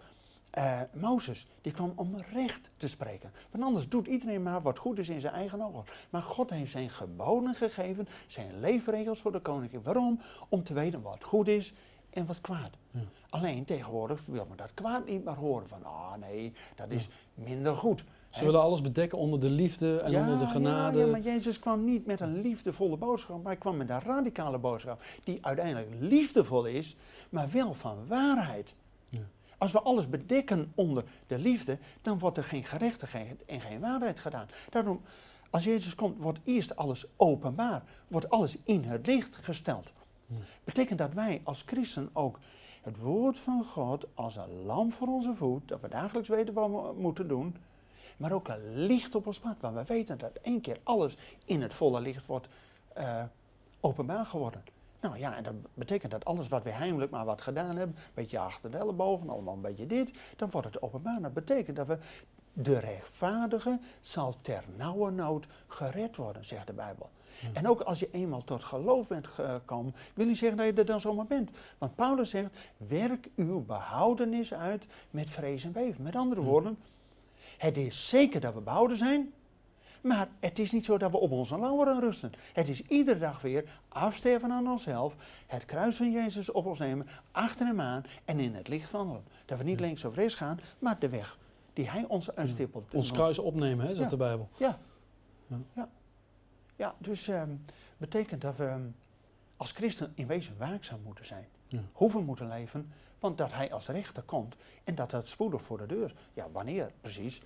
eh, 0.50 0.82
Mozes, 0.94 1.48
die 1.62 1.72
kwam 1.72 1.94
om 1.96 2.16
recht 2.32 2.70
te 2.78 2.88
spreken. 2.88 3.32
Want 3.52 3.64
anders 3.64 3.90
doet 3.90 4.08
iedereen 4.08 4.44
maar 4.44 4.62
wat 4.62 4.78
goed 4.78 5.00
is 5.00 5.10
in 5.10 5.22
zijn 5.22 5.34
eigen 5.34 5.62
ogen. 5.62 5.84
Maar 6.10 6.22
God 6.22 6.50
heeft 6.50 6.72
zijn 6.72 6.90
geboden 6.90 7.56
gegeven, 7.56 8.08
zijn 8.28 8.60
leefregels 8.60 9.22
voor 9.22 9.32
de 9.32 9.40
koning. 9.40 9.84
Waarom? 9.84 10.22
Om 10.50 10.64
te 10.64 10.74
weten 10.74 11.02
wat 11.02 11.24
goed 11.24 11.48
is 11.48 11.74
en 12.10 12.26
wat 12.26 12.42
kwaad. 12.42 12.78
Ja. 12.92 13.00
Alleen 13.30 13.66
tegenwoordig 13.66 14.26
wil 14.26 14.46
men 14.46 14.58
dat 14.58 14.74
kwaad 14.74 15.06
niet 15.06 15.24
meer 15.24 15.36
horen. 15.36 15.68
Van, 15.68 15.84
ah 15.84 16.16
nee, 16.16 16.54
dat 16.76 16.92
is 16.92 17.10
minder 17.34 17.76
goed. 17.76 18.04
Ze 18.34 18.46
willen 18.46 18.62
alles 18.62 18.82
bedekken 18.82 19.18
onder 19.18 19.40
de 19.40 19.50
liefde 19.50 20.00
en 20.00 20.16
onder 20.16 20.40
de 20.40 20.48
genade. 20.48 20.98
Ja, 20.98 21.06
ja, 21.06 21.12
maar 21.12 21.22
Jezus 21.22 21.60
kwam 21.60 21.84
niet 21.84 22.06
met 22.06 22.20
een 22.20 22.42
liefdevolle 22.42 22.98
boodschap, 22.98 23.38
maar 23.38 23.52
hij 23.52 23.62
kwam 23.62 23.78
met 23.78 23.90
een 23.90 24.02
radicale 24.02 24.58
boodschap. 24.58 25.04
Die 25.24 25.46
uiteindelijk 25.46 25.90
liefdevol 26.00 26.66
is, 26.66 26.96
maar 27.30 27.50
wel 27.52 27.74
van 27.74 28.08
waarheid. 28.08 28.76
Ja. 29.10 29.20
Als 29.58 29.72
we 29.72 29.82
alles 29.82 30.10
bedekken 30.10 30.72
onder 30.76 31.04
de 31.28 31.40
liefde, 31.40 31.78
dan 32.02 32.20
wordt 32.20 32.38
er 32.38 32.44
geen 32.44 32.64
gerechtigheid 32.64 33.46
en 33.46 33.62
geen 33.62 33.80
waarheid 33.80 34.20
gedaan. 34.20 34.48
Daarom, 34.70 35.02
als 35.50 35.64
Jezus 35.64 35.96
komt, 35.96 36.22
wordt 36.22 36.40
eerst 36.44 36.76
alles 36.76 37.06
openbaar. 37.16 37.84
Wordt 38.08 38.30
alles 38.30 38.58
in 38.64 38.84
het 38.84 39.06
licht 39.06 39.36
gesteld. 39.36 39.92
Ja. 40.26 40.36
Betekent 40.64 41.00
dat 41.00 41.14
wij 41.14 41.42
als 41.44 41.64
christen 41.66 42.10
ook 42.14 42.40
het 42.82 42.98
woord 42.98 43.40
van 43.40 43.64
God 43.64 44.08
als 44.14 44.36
een 44.36 44.64
lamp 44.66 44.94
voor 44.94 45.08
onze 45.08 45.34
voet, 45.34 45.68
dat 45.68 45.82
we 45.82 45.88
dagelijks 45.88 46.30
weten 46.30 46.54
wat 46.54 46.70
we 46.70 46.94
moeten 46.98 47.28
doen, 47.28 47.56
maar 48.18 48.32
ook 48.32 48.48
een 48.48 48.74
licht 48.86 49.16
op 49.16 49.28
ons 49.28 49.40
pad, 49.40 49.56
waar 49.60 49.74
we 49.74 49.84
weten 49.84 50.18
dat 50.18 50.32
één 50.42 50.62
keer 50.62 50.80
alles 50.84 51.18
in 51.46 51.62
het 51.62 51.74
volle 51.74 52.02
licht 52.02 52.26
wordt 52.26 52.48
eh, 52.94 53.24
openbaar 53.80 54.26
geworden. 54.26 54.64
Nou 55.00 55.18
ja, 55.18 55.36
en 55.36 55.44
dat 55.44 55.54
betekent 55.74 56.12
dat 56.12 56.26
alles 56.26 56.48
wat 56.48 56.64
we 56.64 56.70
heimelijk 56.70 57.12
maar 57.12 57.26
wat 57.26 57.42
gedaan 57.42 57.76
hebben, 57.78 57.96
een 57.98 58.12
beetje 58.14 58.40
achter 58.40 58.72
de 58.72 58.78
ellebogen, 58.78 59.30
allemaal 59.30 59.54
een 59.54 59.62
beetje 59.62 59.86
dit, 59.86 60.12
dan 60.36 60.50
wordt 60.50 60.68
het 60.68 60.82
openbaar. 60.82 61.22
Dat 61.22 61.34
betekent 61.34 61.76
dat 61.76 61.88
we, 61.88 61.98
de 62.54 62.80
rechtvaardige 62.80 63.80
zal 64.02 64.34
ter 64.42 64.64
nauwe 64.78 65.12
nood 65.12 65.46
gered 65.68 66.16
worden, 66.16 66.46
zegt 66.46 66.68
de 66.68 66.74
Bijbel. 66.74 67.10
Ja. 67.42 67.50
En 67.54 67.68
ook 67.68 67.82
als 67.82 68.00
je 68.00 68.10
eenmaal 68.12 68.44
tot 68.44 68.64
geloof 68.64 69.08
bent 69.08 69.28
gekomen, 69.28 69.96
wil 70.14 70.26
niet 70.26 70.38
zeggen 70.38 70.58
dat 70.58 70.66
je 70.68 70.74
er 70.74 70.86
dan 70.86 71.02
zomaar 71.02 71.26
bent. 71.26 71.50
Want 71.78 71.96
Paulus 71.96 72.30
zegt, 72.30 72.50
werk 72.78 73.30
uw 73.36 73.60
behoudenis 73.66 74.54
uit 74.54 74.88
met 75.10 75.30
vrees 75.30 75.64
en 75.64 75.72
beven. 75.72 76.04
Met 76.04 76.16
andere 76.16 76.42
Ja. 76.42 76.48
woorden, 76.48 76.78
het 77.58 77.78
is 77.78 78.10
zeker 78.10 78.40
dat 78.42 78.54
we 78.54 78.62
behouden 78.62 78.98
zijn, 78.98 79.34
maar 80.02 80.28
het 80.40 80.60
is 80.60 80.72
niet 80.72 80.86
zo 80.86 80.98
dat 80.98 81.12
we 81.12 81.18
op 81.18 81.32
onze 81.32 81.60
lauweren 81.60 82.00
rusten. 82.00 82.32
Het 82.54 82.68
is 82.70 82.82
iedere 82.82 83.20
dag 83.20 83.42
weer 83.42 83.80
afsterven 83.90 84.52
aan 84.52 84.68
onszelf, 84.70 85.16
het 85.48 85.66
kruis 85.66 85.96
van 85.96 86.12
Jezus 86.12 86.52
op 86.52 86.66
ons 86.66 86.80
nemen, 86.80 87.08
achter 87.32 87.66
hem 87.66 87.82
aan 87.82 88.04
en 88.26 88.40
in 88.40 88.56
het 88.56 88.68
licht 88.68 88.92
wandelen. 88.92 89.24
Dat 89.46 89.58
we 89.58 89.64
niet 89.64 89.80
Ja. 89.80 89.86
links 89.86 90.06
of 90.06 90.16
rechts 90.16 90.36
gaan, 90.36 90.60
maar 90.80 91.00
de 91.00 91.10
weg 91.10 91.38
die 91.74 91.90
hij 91.90 92.06
ons 92.08 92.36
uitstippelt. 92.36 92.94
Ons 92.94 93.12
kruis 93.12 93.40
opnemen, 93.40 93.86
hè, 93.86 93.88
zegt 93.94 94.00
Ja. 94.04 94.10
de 94.10 94.18
Bijbel. 94.18 94.50
Ja. 94.58 94.80
Ja. 95.48 95.58
Ja. 95.76 95.90
Ja, 96.76 96.96
dus 96.98 97.28
ehm 97.28 97.50
betekent 97.98 98.42
dat 98.42 98.58
we 98.58 98.76
als 99.58 99.72
christen 99.72 100.12
in 100.16 100.28
wezen 100.28 100.56
waakzaam 100.58 101.00
moeten 101.04 101.26
zijn. 101.26 101.48
Hoe 101.92 102.12
we 102.12 102.20
moeten 102.22 102.48
leven, 102.48 102.92
want 103.24 103.38
dat 103.38 103.52
hij 103.52 103.74
als 103.74 103.88
rechter 103.88 104.24
komt 104.24 104.56
en 104.84 104.96
dat 104.96 105.10
dat 105.12 105.28
spoedig 105.28 105.62
voor 105.62 105.78
de 105.78 105.86
deur. 105.86 106.14
Ja, 106.34 106.48
wanneer 106.52 106.92
precies? 107.02 107.42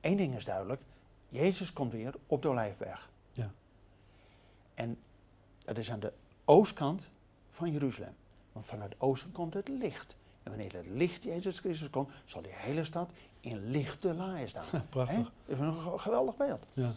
Eén 0.00 0.16
ding 0.16 0.36
is 0.36 0.44
duidelijk, 0.44 0.82
Jezus 1.28 1.72
komt 1.72 1.92
weer 1.92 2.14
op 2.26 2.42
de 2.42 2.48
Olijfberg. 2.48 3.10
Ja. 3.32 3.50
En 4.74 4.98
dat 5.64 5.78
is 5.78 5.90
aan 5.90 6.00
de 6.00 6.12
oostkant 6.44 7.10
van 7.50 7.70
Jeruzalem. 7.72 8.14
Want 8.52 8.66
vanuit 8.66 8.92
het 8.92 9.00
oosten 9.00 9.32
komt 9.32 9.54
het 9.54 9.68
licht. 9.68 10.16
En 10.42 10.50
wanneer 10.50 10.72
het 10.72 10.86
licht 10.86 11.22
Jezus 11.22 11.58
Christus 11.58 11.90
komt, 11.90 12.10
zal 12.24 12.42
die 12.42 12.52
hele 12.54 12.84
stad 12.84 13.10
in 13.40 13.70
lichte 13.70 14.14
laaien 14.14 14.48
staan. 14.48 14.64
Prachtig. 14.90 15.16
Dat 15.46 15.58
is 15.58 15.58
een 15.58 15.72
ge- 15.72 15.98
geweldig 15.98 16.36
beeld. 16.36 16.66
Ja. 16.72 16.92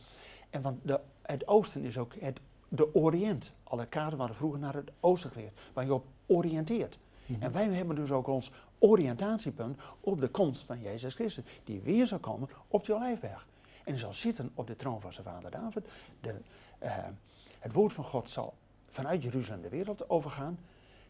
En 0.49 0.61
want 0.61 0.79
de, 0.83 0.99
het 1.21 1.47
oosten 1.47 1.83
is 1.83 1.97
ook 1.97 2.13
het, 2.19 2.39
de 2.69 2.95
Oriënt. 2.95 3.51
Alle 3.63 3.85
kaarten 3.85 4.17
waren 4.17 4.35
vroeger 4.35 4.59
naar 4.59 4.73
het 4.73 4.91
oosten 4.99 5.31
geleerd, 5.31 5.59
waar 5.73 5.85
je 5.85 5.93
op 5.93 6.05
oriënteert. 6.25 6.97
En 7.39 7.51
wij 7.51 7.65
hebben 7.65 7.95
dus 7.95 8.11
ook 8.11 8.27
ons 8.27 8.51
oriëntatiepunt 8.79 9.79
op 9.99 10.19
de 10.19 10.27
komst 10.27 10.61
van 10.61 10.81
Jezus 10.81 11.13
Christus, 11.13 11.43
die 11.63 11.81
weer 11.81 12.07
zal 12.07 12.19
komen 12.19 12.49
op 12.67 12.85
de 12.85 12.93
Olijfberg. 12.93 13.47
En 13.83 13.91
hij 13.91 13.97
zal 13.97 14.13
zitten 14.13 14.51
op 14.53 14.67
de 14.67 14.75
troon 14.75 15.01
van 15.01 15.13
zijn 15.13 15.25
vader 15.25 15.51
David. 15.51 15.87
De, 16.21 16.35
eh, 16.79 16.97
het 17.59 17.73
woord 17.73 17.93
van 17.93 18.03
God 18.03 18.29
zal 18.29 18.53
vanuit 18.89 19.23
Jeruzalem 19.23 19.61
de 19.61 19.69
wereld 19.69 20.09
overgaan. 20.09 20.59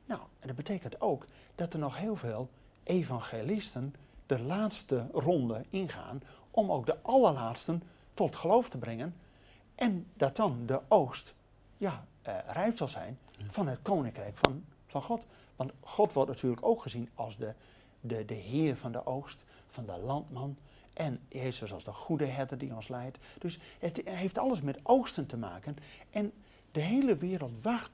Nou, 0.05 0.21
en 0.39 0.47
dat 0.47 0.55
betekent 0.55 1.01
ook 1.01 1.25
dat 1.55 1.73
er 1.73 1.79
nog 1.79 1.97
heel 1.97 2.15
veel 2.15 2.49
evangelisten 2.83 3.95
de 4.25 4.39
laatste 4.39 5.07
ronde 5.13 5.65
ingaan 5.69 6.21
om 6.51 6.71
ook 6.71 6.85
de 6.85 6.97
allerlaatsten 7.01 7.83
tot 8.13 8.35
geloof 8.35 8.69
te 8.69 8.77
brengen. 8.77 9.15
En 9.75 10.07
dat 10.13 10.35
dan 10.35 10.65
de 10.65 10.79
oogst 10.87 11.33
ja, 11.77 12.05
eh, 12.21 12.35
rijp 12.47 12.77
zal 12.77 12.87
zijn 12.87 13.17
van 13.47 13.67
het 13.67 13.79
koninkrijk 13.81 14.37
van, 14.37 14.65
van 14.87 15.01
God. 15.01 15.25
Want 15.55 15.71
God 15.79 16.13
wordt 16.13 16.29
natuurlijk 16.29 16.65
ook 16.65 16.81
gezien 16.81 17.09
als 17.15 17.37
de, 17.37 17.53
de, 18.01 18.25
de 18.25 18.33
heer 18.33 18.77
van 18.77 18.91
de 18.91 19.05
oogst, 19.05 19.43
van 19.67 19.85
de 19.85 19.97
landman. 19.97 20.57
En 20.93 21.19
Jezus 21.27 21.73
als 21.73 21.83
de 21.83 21.93
goede 21.93 22.25
herder 22.25 22.57
die 22.57 22.75
ons 22.75 22.87
leidt. 22.87 23.17
Dus 23.39 23.59
het 23.79 24.01
heeft 24.05 24.37
alles 24.37 24.61
met 24.61 24.79
oogsten 24.83 25.25
te 25.25 25.37
maken. 25.37 25.77
En 26.09 26.31
de 26.71 26.79
hele 26.79 27.15
wereld 27.15 27.61
wacht 27.61 27.91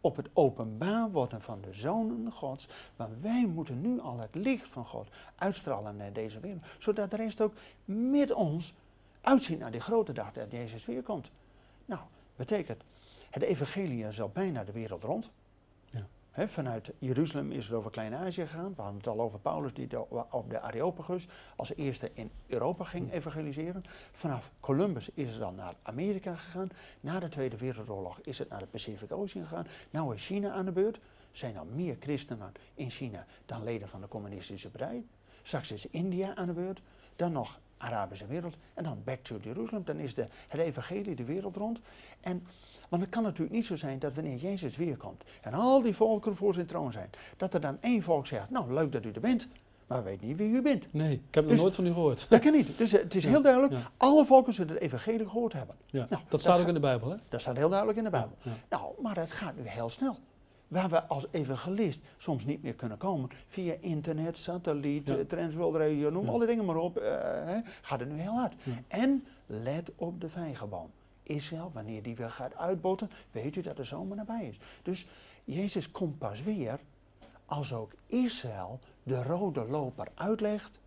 op 0.00 0.16
het 0.16 0.28
openbaar 0.32 1.10
worden 1.10 1.42
van 1.42 1.60
de 1.60 1.72
zonen 1.72 2.32
Gods. 2.32 2.68
Maar 2.96 3.08
wij 3.20 3.46
moeten 3.46 3.80
nu 3.80 4.00
al 4.00 4.18
het 4.18 4.34
licht 4.34 4.68
van 4.68 4.84
God 4.84 5.08
uitstralen 5.34 5.96
naar 5.96 6.12
deze 6.12 6.40
wereld. 6.40 6.64
Zodat 6.78 7.10
de 7.10 7.16
rest 7.16 7.40
ook 7.40 7.54
met 7.84 8.32
ons 8.32 8.74
uitziet 9.20 9.58
naar 9.58 9.70
die 9.70 9.80
grote 9.80 10.12
dag 10.12 10.32
dat 10.32 10.50
Jezus 10.50 10.84
weer 10.84 11.02
komt. 11.02 11.30
Nou, 11.84 12.00
betekent, 12.36 12.82
het 13.30 13.42
evangelie 13.42 14.06
is 14.06 14.20
al 14.20 14.28
bijna 14.28 14.64
de 14.64 14.72
wereld 14.72 15.04
rond. 15.04 15.30
Vanuit 16.36 16.92
Jeruzalem 16.98 17.52
is 17.52 17.64
het 17.64 17.74
over 17.74 17.90
Klein-Azië 17.90 18.46
gegaan. 18.46 18.72
We 18.76 18.82
hadden 18.82 18.96
het 18.98 19.06
al 19.08 19.20
over 19.20 19.38
Paulus 19.38 19.74
die 19.74 19.86
de- 19.86 20.26
op 20.30 20.50
de 20.50 20.60
Areopagus 20.60 21.26
als 21.56 21.74
eerste 21.74 22.10
in 22.14 22.30
Europa 22.46 22.84
ging 22.84 23.08
Hm. 23.08 23.14
evangeliseren. 23.14 23.84
Vanaf 24.12 24.52
Columbus 24.60 25.08
is 25.14 25.30
het 25.30 25.38
dan 25.38 25.54
naar 25.54 25.74
Amerika 25.82 26.34
gegaan. 26.34 26.68
Na 27.00 27.18
de 27.20 27.28
Tweede 27.28 27.56
Wereldoorlog 27.56 28.20
is 28.20 28.38
het 28.38 28.48
naar 28.48 28.58
de 28.58 28.66
Pacific 28.66 29.12
Ocean 29.12 29.46
gegaan. 29.46 29.66
Nou 29.90 30.14
is 30.14 30.26
China 30.26 30.50
aan 30.50 30.64
de 30.64 30.72
beurt. 30.72 30.96
Er 30.96 31.02
zijn 31.38 31.58
al 31.58 31.64
meer 31.74 31.96
christenen 32.00 32.52
in 32.74 32.90
China 32.90 33.26
dan 33.46 33.64
leden 33.64 33.88
van 33.88 34.00
de 34.00 34.08
communistische 34.08 34.70
partij. 34.70 35.04
Straks 35.42 35.72
is 35.72 35.86
India 35.90 36.34
aan 36.34 36.46
de 36.46 36.52
beurt. 36.52 36.80
Dan 37.16 37.32
nog 37.32 37.60
Arabische 37.76 38.26
wereld. 38.26 38.56
En 38.74 38.84
dan 38.84 39.02
back 39.04 39.18
to 39.22 39.36
Jerusalem. 39.42 39.84
Dan 39.84 39.98
is 39.98 40.14
de, 40.14 40.26
het 40.48 40.60
evangelie 40.60 41.14
de 41.14 41.24
wereld 41.24 41.56
rond. 41.56 41.80
En, 42.20 42.46
want 42.92 43.04
het 43.04 43.12
kan 43.12 43.22
natuurlijk 43.22 43.56
niet 43.56 43.66
zo 43.66 43.76
zijn 43.76 43.98
dat 43.98 44.14
wanneer 44.14 44.36
Jezus 44.36 44.76
weer 44.76 44.96
komt. 44.96 45.24
En 45.40 45.54
al 45.54 45.82
die 45.82 45.94
volkeren 45.94 46.36
voor 46.36 46.54
zijn 46.54 46.66
troon 46.66 46.92
zijn. 46.92 47.10
Dat 47.36 47.54
er 47.54 47.60
dan 47.60 47.76
één 47.80 48.02
volk 48.02 48.26
zegt, 48.26 48.50
nou 48.50 48.72
leuk 48.72 48.92
dat 48.92 49.04
u 49.04 49.10
er 49.10 49.20
bent. 49.20 49.48
Maar 49.86 49.98
we 50.02 50.04
weten 50.10 50.26
niet 50.26 50.36
wie 50.36 50.50
u 50.52 50.62
bent. 50.62 50.84
Nee, 50.92 51.12
ik 51.12 51.34
heb 51.34 51.44
nog 51.44 51.52
Dus- 51.52 51.62
nooit 51.62 51.74
van 51.74 51.86
u 51.86 51.92
gehoord. 51.92 52.26
Dat 52.28 52.40
kan 52.40 52.52
niet. 52.52 52.78
Dus 52.78 52.90
het 52.90 53.14
is 53.14 53.22
Ja, 53.22 53.28
heel 53.28 53.42
duidelijk. 53.42 53.72
ja. 53.72 53.90
Alle 53.96 54.24
volken 54.24 54.52
zullen 54.52 54.74
het 54.74 54.82
evangelie 54.82 55.28
gehoord 55.28 55.52
hebben. 55.52 55.74
Ja. 55.86 56.06
Nou, 56.10 56.22
dat 56.28 56.40
staat 56.40 56.52
dat 56.52 56.62
ook 56.62 56.68
in 56.68 56.74
de 56.74 56.80
Bijbel, 56.80 57.10
hè? 57.10 57.16
Dat 57.28 57.40
staat 57.40 57.56
heel 57.56 57.68
duidelijk 57.68 57.98
in 57.98 58.04
de 58.04 58.10
Bijbel. 58.10 58.36
Nou, 58.70 58.92
maar 59.02 59.16
het 59.16 59.32
gaat 59.32 59.56
nu 59.56 59.62
heel 59.68 59.88
snel. 59.88 60.16
Waar 60.68 60.88
we 60.88 61.02
als 61.02 61.26
evangelist 61.30 62.00
soms 62.16 62.44
niet 62.44 62.62
meer 62.62 62.74
kunnen 62.74 62.98
komen, 62.98 63.30
via 63.46 63.74
internet, 63.80 64.38
satelliet, 64.38 65.08
Ja. 65.08 65.14
ja. 65.14 65.24
Transworld 65.24 65.76
Radio, 65.76 66.10
noem 66.10 66.28
alle 66.28 66.46
dingen 66.46 66.64
maar 66.64 66.76
op, 66.76 66.96
eh, 66.96 67.10
hè, 67.44 67.60
gaat 67.82 68.00
het 68.00 68.08
nu 68.12 68.20
heel 68.20 68.32
hard. 68.38 68.54
En 68.88 69.24
let 69.46 69.90
op 69.96 70.20
de 70.20 70.28
vijgenboom. 70.28 70.90
Israël, 71.22 71.70
wanneer 71.74 72.02
die 72.02 72.16
weer 72.16 72.30
gaat 72.30 72.56
uitbotten, 72.56 73.10
weet 73.30 73.56
u 73.56 73.60
dat 73.60 73.76
de 73.76 73.84
zomer 73.84 74.16
nabij 74.16 74.46
is. 74.46 74.58
Dus 74.82 75.06
Jezus 75.44 75.90
komt 75.90 76.18
pas 76.18 76.42
weer 76.42 76.80
als 77.46 77.72
ook 77.72 77.92
Israël 78.06 78.80
de 79.02 79.22
rode 79.22 79.64
loper 79.64 80.08
uitlegt 80.14 80.78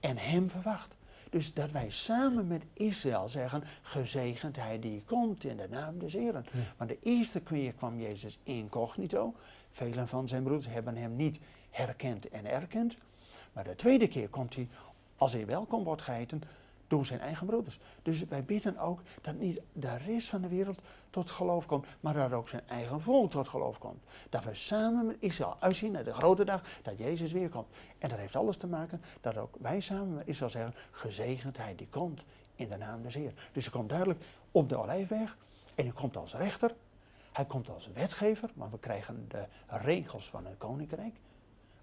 en 0.00 0.18
hem 0.18 0.50
verwacht. 0.50 0.94
Dus 1.30 1.54
dat 1.54 1.70
wij 1.70 1.90
samen 1.90 2.46
met 2.46 2.62
Israël 2.72 3.28
zeggen, 3.28 3.64
gezegend 3.82 4.56
hij 4.56 4.78
die 4.78 5.02
komt 5.04 5.44
in 5.44 5.56
de 5.56 5.68
naam 5.70 5.98
des 5.98 6.12
Heren. 6.12 6.46
Ja. 6.52 6.60
Maar 6.76 6.86
de 6.86 6.98
eerste 7.02 7.40
keer 7.40 7.72
kwam 7.72 8.00
Jezus 8.00 8.38
incognito. 8.42 9.34
Velen 9.70 10.08
van 10.08 10.28
zijn 10.28 10.42
broeders 10.42 10.72
hebben 10.72 10.96
hem 10.96 11.16
niet 11.16 11.38
herkend 11.70 12.28
en 12.28 12.46
erkend. 12.46 12.96
Maar 13.52 13.64
de 13.64 13.74
tweede 13.74 14.08
keer 14.08 14.28
komt 14.28 14.54
hij, 14.54 14.68
als 15.16 15.32
hij 15.32 15.46
welkom 15.46 15.84
wordt 15.84 16.02
geheten, 16.02 16.42
door 16.90 17.06
zijn 17.06 17.20
eigen 17.20 17.46
broeders. 17.46 17.78
Dus 18.02 18.24
wij 18.24 18.44
bidden 18.44 18.78
ook 18.78 19.00
dat 19.22 19.34
niet 19.34 19.60
de 19.72 19.96
rest 19.96 20.28
van 20.28 20.40
de 20.40 20.48
wereld 20.48 20.80
tot 21.10 21.30
geloof 21.30 21.66
komt, 21.66 21.86
maar 22.00 22.14
dat 22.14 22.32
ook 22.32 22.48
zijn 22.48 22.68
eigen 22.68 23.00
volk 23.00 23.30
tot 23.30 23.48
geloof 23.48 23.78
komt. 23.78 24.02
Dat 24.28 24.44
we 24.44 24.54
samen 24.54 25.06
met 25.06 25.16
Israël 25.18 25.56
uitzien 25.58 25.92
naar 25.92 26.04
de 26.04 26.12
grote 26.12 26.44
dag 26.44 26.62
dat 26.82 26.98
Jezus 26.98 27.32
weer 27.32 27.48
komt. 27.48 27.68
En 27.98 28.08
dat 28.08 28.18
heeft 28.18 28.36
alles 28.36 28.56
te 28.56 28.66
maken 28.66 29.02
dat 29.20 29.36
ook 29.36 29.56
wij 29.60 29.80
samen 29.80 30.14
met 30.14 30.26
Israël 30.26 30.50
zeggen, 30.50 30.74
gezegend 30.90 31.56
hij 31.56 31.74
die 31.74 31.88
komt 31.88 32.22
in 32.54 32.68
de 32.68 32.76
naam 32.76 33.02
des 33.02 33.14
Heer. 33.14 33.32
Dus 33.52 33.64
hij 33.64 33.72
komt 33.72 33.88
duidelijk 33.88 34.24
op 34.50 34.68
de 34.68 34.76
Olijfweg 34.76 35.36
en 35.74 35.84
hij 35.84 35.94
komt 35.94 36.16
als 36.16 36.34
rechter. 36.34 36.74
Hij 37.32 37.44
komt 37.44 37.68
als 37.68 37.88
wetgever, 37.94 38.50
maar 38.54 38.70
we 38.70 38.78
krijgen 38.78 39.24
de 39.28 39.44
regels 39.66 40.28
van 40.28 40.46
het 40.46 40.58
koninkrijk. 40.58 41.14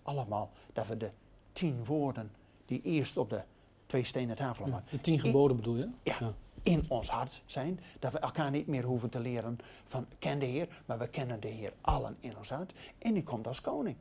Allemaal 0.04 0.52
dat 0.74 0.88
we 0.88 0.98
de 0.98 1.10
tien 1.52 1.86
woorden 1.86 2.32
die 2.66 2.82
eerst 2.82 3.18
op 3.18 3.30
de 3.30 3.42
twee 3.88 4.04
stenen 4.04 4.36
tafel 4.36 4.68
Ja, 4.68 4.84
De 4.90 5.02
tien 5.02 5.20
geboden 5.20 5.56
bedoel 5.56 5.76
je? 5.76 5.90
Ja. 6.04 6.34
in 6.64 6.86
ons 6.88 7.10
hart 7.10 7.42
zijn. 7.46 7.80
Dat 8.00 8.12
we 8.12 8.20
elkaar 8.20 8.52
niet 8.52 8.68
meer 8.68 8.84
hoeven 8.84 9.10
te 9.10 9.20
leren 9.20 9.58
van 9.86 10.06
ken 10.20 10.40
de 10.40 10.46
Heer, 10.46 10.82
maar 10.86 10.98
we 10.98 11.08
kennen 11.08 11.40
de 11.40 11.48
Heer 11.48 11.74
allen 11.82 12.18
in 12.20 12.38
ons 12.38 12.50
hart. 12.50 12.74
En 12.98 13.14
die 13.14 13.24
komt 13.24 13.48
als 13.48 13.62
koning. 13.62 13.96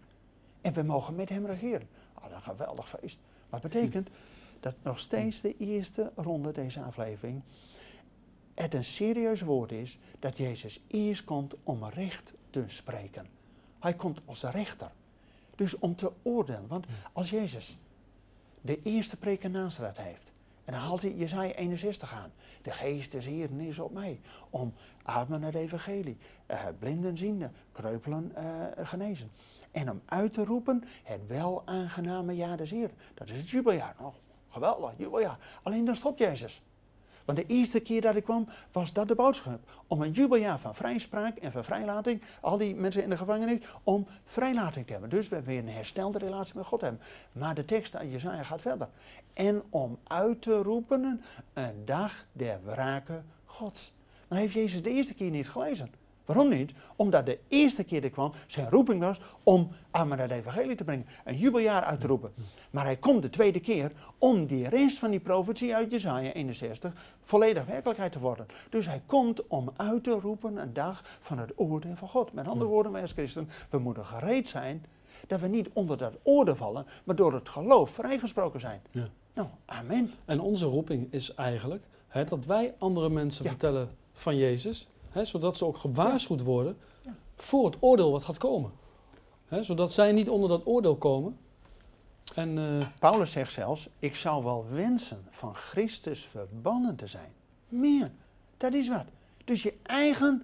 En 0.60 0.72
we 0.72 0.82
mogen 0.82 1.14
met 1.14 1.28
hem 1.28 1.46
regeren. 1.46 1.88
Oh, 2.14 2.22
dat 2.22 2.30
is 2.30 2.36
een 2.36 2.42
geweldig 2.42 2.88
feest. 2.88 3.18
Maar 3.50 3.60
het 3.60 3.70
betekent 3.70 4.08
dat 4.60 4.74
nog 4.82 4.98
steeds 4.98 5.40
de 5.40 5.56
eerste 5.56 6.12
ronde 6.16 6.52
deze 6.52 6.80
aflevering 6.80 7.42
het 8.56 8.74
een 8.74 8.84
serieus 8.84 9.40
woord 9.40 9.72
is 9.72 9.98
dat 10.18 10.36
Jezus 10.36 10.80
eerst 10.86 11.24
komt 11.24 11.54
om 11.62 11.84
recht 11.84 12.32
te 12.50 12.64
spreken. 12.66 13.26
Hij 13.78 13.94
komt 13.94 14.20
als 14.24 14.42
rechter. 14.42 14.90
Dus 15.54 15.78
om 15.78 15.96
te 15.96 16.12
oordelen. 16.22 16.66
Want 16.66 16.86
als 17.12 17.30
Jezus 17.30 17.78
de 18.66 18.82
eerste 18.82 19.16
preek 19.16 19.42
in 19.42 19.50
Nazareth 19.50 19.96
heeft. 19.96 20.32
En 20.64 20.72
dan 20.72 20.82
haalt 20.82 21.02
hij 21.02 21.14
Jezaja 21.14 21.52
61 21.52 22.14
aan. 22.14 22.32
De 22.62 22.70
geest 22.70 23.12
des 23.12 23.24
Heeren 23.24 23.60
is 23.60 23.78
op 23.78 23.92
mij. 23.92 24.20
Om 24.50 24.74
ademen 25.02 25.42
het 25.42 25.54
evangelie. 25.54 26.16
eh, 26.46 26.64
blinden 26.78 27.18
ziende. 27.18 27.50
Kreupelen 27.72 28.32
eh, 28.34 28.86
genezen. 28.86 29.30
En 29.70 29.90
om 29.90 30.00
uit 30.06 30.32
te 30.32 30.44
roepen 30.44 30.84
het 31.02 31.26
wel 31.26 31.62
aangename 31.64 32.36
jaar 32.36 32.56
des 32.56 32.70
Heeren. 32.70 32.96
Dat 33.14 33.30
is 33.30 33.36
het 33.36 33.48
jubeljaar. 33.48 33.94
Oh, 33.98 34.14
geweldig, 34.48 34.92
jubeljaar. 34.96 35.38
Alleen 35.62 35.84
dan 35.84 35.96
stopt 35.96 36.18
Jezus. 36.18 36.62
Want 37.26 37.38
de 37.38 37.46
eerste 37.46 37.80
keer 37.80 38.00
dat 38.00 38.16
ik 38.16 38.24
kwam, 38.24 38.48
was 38.72 38.92
dat 38.92 39.08
de 39.08 39.14
boodschap. 39.14 39.60
Om 39.86 40.02
een 40.02 40.10
jubeljaar 40.10 40.58
van 40.58 40.74
vrijspraak 40.74 41.36
en 41.36 41.52
van 41.52 41.64
vrijlating, 41.64 42.22
al 42.40 42.58
die 42.58 42.74
mensen 42.74 43.02
in 43.02 43.10
de 43.10 43.16
gevangenis, 43.16 43.64
om 43.82 44.06
vrijlating 44.24 44.86
te 44.86 44.92
hebben. 44.92 45.10
Dus 45.10 45.28
we 45.28 45.42
weer 45.42 45.58
een 45.58 45.68
herstelde 45.68 46.18
relatie 46.18 46.56
met 46.56 46.66
God 46.66 46.80
hebben. 46.80 47.00
Maar 47.32 47.54
de 47.54 47.64
tekst 47.64 47.96
uit 47.96 48.10
Jezaja 48.10 48.42
gaat 48.42 48.60
verder. 48.60 48.88
En 49.32 49.62
om 49.70 49.98
uit 50.06 50.42
te 50.42 50.62
roepen 50.62 51.22
een 51.52 51.84
dag 51.84 52.26
der 52.32 52.60
wrake 52.64 53.22
Gods. 53.44 53.92
Maar 54.28 54.38
heeft 54.38 54.54
Jezus 54.54 54.82
de 54.82 54.90
eerste 54.90 55.14
keer 55.14 55.30
niet 55.30 55.48
gelezen. 55.48 55.90
Waarom 56.26 56.48
niet? 56.48 56.72
Omdat 56.96 57.26
de 57.26 57.38
eerste 57.48 57.84
keer 57.84 58.00
dat 58.00 58.10
kwam 58.10 58.32
zijn 58.46 58.70
roeping 58.70 59.00
was 59.00 59.20
om 59.42 59.68
aan 59.90 60.12
het 60.18 60.30
evangelie 60.30 60.76
te 60.76 60.84
brengen. 60.84 61.06
Een 61.24 61.36
jubeljaar 61.38 61.82
uit 61.82 62.00
te 62.00 62.06
roepen. 62.06 62.32
Maar 62.70 62.84
hij 62.84 62.96
komt 62.96 63.22
de 63.22 63.30
tweede 63.30 63.60
keer 63.60 63.92
om 64.18 64.46
die 64.46 64.68
rest 64.68 64.98
van 64.98 65.10
die 65.10 65.20
profetie 65.20 65.74
uit 65.74 65.90
Jezaja 65.90 66.32
61 66.32 66.92
volledig 67.20 67.64
werkelijkheid 67.64 68.12
te 68.12 68.18
worden. 68.18 68.46
Dus 68.70 68.86
hij 68.86 69.02
komt 69.06 69.46
om 69.46 69.70
uit 69.76 70.04
te 70.04 70.10
roepen 70.20 70.56
een 70.56 70.72
dag 70.72 71.04
van 71.20 71.38
het 71.38 71.52
oordeel 71.56 71.96
van 71.96 72.08
God. 72.08 72.32
Met 72.32 72.48
andere 72.48 72.70
woorden, 72.70 72.92
wij 72.92 73.00
als 73.02 73.12
christen, 73.12 73.48
we 73.70 73.78
moeten 73.78 74.04
gereed 74.06 74.48
zijn 74.48 74.84
dat 75.26 75.40
we 75.40 75.46
niet 75.48 75.68
onder 75.72 75.96
dat 75.98 76.14
oordeel 76.22 76.56
vallen, 76.56 76.86
maar 77.04 77.16
door 77.16 77.34
het 77.34 77.48
geloof 77.48 77.90
vrijgesproken 77.90 78.60
zijn. 78.60 78.80
Ja. 78.90 79.08
Nou, 79.34 79.48
amen. 79.64 80.12
En 80.24 80.40
onze 80.40 80.66
roeping 80.66 81.12
is 81.12 81.34
eigenlijk 81.34 81.84
hè, 82.08 82.24
dat 82.24 82.44
wij 82.44 82.74
andere 82.78 83.08
mensen 83.08 83.44
Ja. 83.44 83.50
vertellen 83.50 83.88
van 84.12 84.36
Jezus, 84.36 84.88
hè, 85.16 85.24
zodat 85.24 85.56
ze 85.56 85.64
ook 85.64 85.76
gewaarschuwd 85.76 86.42
worden 86.42 86.76
Ja. 87.02 87.14
voor 87.36 87.64
het 87.64 87.76
oordeel 87.80 88.10
wat 88.12 88.22
gaat 88.22 88.38
komen. 88.38 88.70
Hè, 89.46 89.62
zodat 89.62 89.92
zij 89.92 90.12
niet 90.12 90.28
onder 90.28 90.48
dat 90.48 90.66
oordeel 90.66 90.96
komen. 90.96 91.38
En 92.34 92.58
eh, 92.58 92.86
Paulus 92.98 93.32
zegt 93.32 93.52
zelfs, 93.52 93.88
ik 93.98 94.16
zou 94.16 94.44
wel 94.44 94.66
wensen 94.70 95.24
van 95.30 95.54
Christus 95.54 96.24
verbannen 96.24 96.96
te 96.96 97.06
zijn. 97.06 97.32
Meer, 97.68 98.10
dat 98.56 98.72
is 98.72 98.88
wat. 98.88 99.04
Dus 99.44 99.62
je 99.62 99.74
eigen 99.82 100.42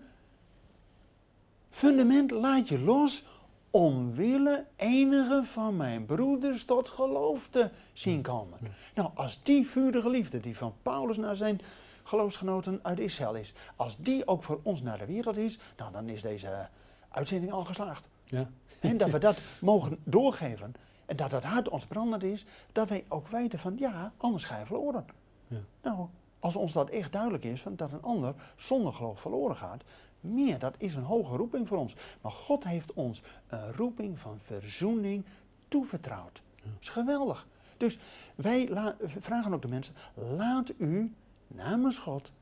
fundament 1.70 2.30
laat 2.30 2.68
je 2.68 2.78
los 2.78 3.24
omwille 3.70 4.64
enige 4.76 5.40
van 5.44 5.76
mijn 5.76 6.06
broeders 6.06 6.64
tot 6.64 6.88
geloof 6.88 7.48
te 7.48 7.70
zien 7.92 8.22
komen. 8.22 8.58
Nou, 8.94 9.10
als 9.14 9.40
die 9.42 9.66
vurige 9.66 10.10
liefde 10.10 10.40
die 10.40 10.56
van 10.56 10.74
Paulus 10.82 11.16
naar 11.16 11.36
zijn 11.36 11.60
geloofsgenoten 12.02 12.80
uit 12.82 12.98
Israël 12.98 13.34
is, 13.34 13.52
als 13.76 13.96
die 13.98 14.26
ook 14.26 14.42
voor 14.42 14.60
ons 14.62 14.82
naar 14.82 14.98
de 14.98 15.06
wereld 15.06 15.36
is, 15.36 15.58
nou 15.76 15.92
dan 15.92 16.08
is 16.08 16.22
deze 16.22 16.68
uitzending 17.08 17.52
al 17.52 17.64
geslaagd. 17.64 18.08
ja, 18.24 18.50
En 18.80 18.96
dat 18.96 19.10
we 19.10 19.18
dat 19.18 19.38
mogen 19.60 19.98
doorgeven. 20.04 20.74
En 21.06 21.16
dat 21.16 21.30
het 21.30 21.44
hart 21.44 21.68
ons 21.68 21.86
brandend 21.86 22.22
is. 22.22 22.44
Dat 22.72 22.88
wij 22.88 23.04
ook 23.08 23.28
weten 23.28 23.58
van 23.58 23.76
ja, 23.78 24.12
anders 24.16 24.44
ga 24.44 24.58
je 24.58 24.66
verloren. 24.66 25.06
Ja. 25.48 25.58
Nou, 25.82 26.06
als 26.38 26.56
ons 26.56 26.72
dat 26.72 26.90
echt 26.90 27.12
duidelijk 27.12 27.44
is, 27.44 27.60
van 27.60 27.76
dat 27.76 27.92
een 27.92 28.02
ander 28.02 28.34
zonder 28.56 28.92
geloof 28.92 29.20
verloren 29.20 29.56
gaat. 29.56 29.82
Meer, 30.20 30.58
dat 30.58 30.74
is 30.78 30.94
een 30.94 31.02
hoge 31.02 31.36
roeping 31.36 31.68
voor 31.68 31.78
ons. 31.78 31.94
Maar 32.20 32.32
God 32.32 32.64
heeft 32.64 32.92
ons 32.92 33.22
een 33.48 33.72
roeping 33.72 34.18
van 34.18 34.38
verzoening 34.38 35.24
toevertrouwd. 35.68 36.42
Dat 36.62 36.72
is 36.80 36.88
geweldig. 36.88 37.46
Dus 37.76 37.98
wij 38.34 38.70
vragen 39.18 39.54
ook 39.54 39.62
de 39.62 39.68
mensen, 39.68 39.94
laat 40.14 40.72
u 40.76 41.14
namens 41.54 41.98
God 41.98 42.32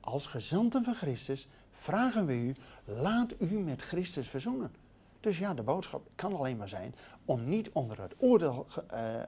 als 0.00 0.26
gezanten 0.26 0.84
van 0.84 0.94
Christus 0.94 1.48
vragen 1.70 2.26
we 2.26 2.34
u, 2.34 2.54
laat 2.84 3.34
u 3.38 3.58
met 3.58 3.82
Christus 3.82 4.28
verzoenen. 4.28 4.72
Dus 5.20 5.38
ja, 5.38 5.54
de 5.54 5.62
boodschap 5.62 6.08
kan 6.14 6.36
alleen 6.36 6.56
maar 6.56 6.68
zijn 6.68 6.94
om 7.24 7.48
niet 7.48 7.70
onder 7.72 8.00
het 8.00 8.14
oordeel 8.18 8.66
eh, 8.88 9.20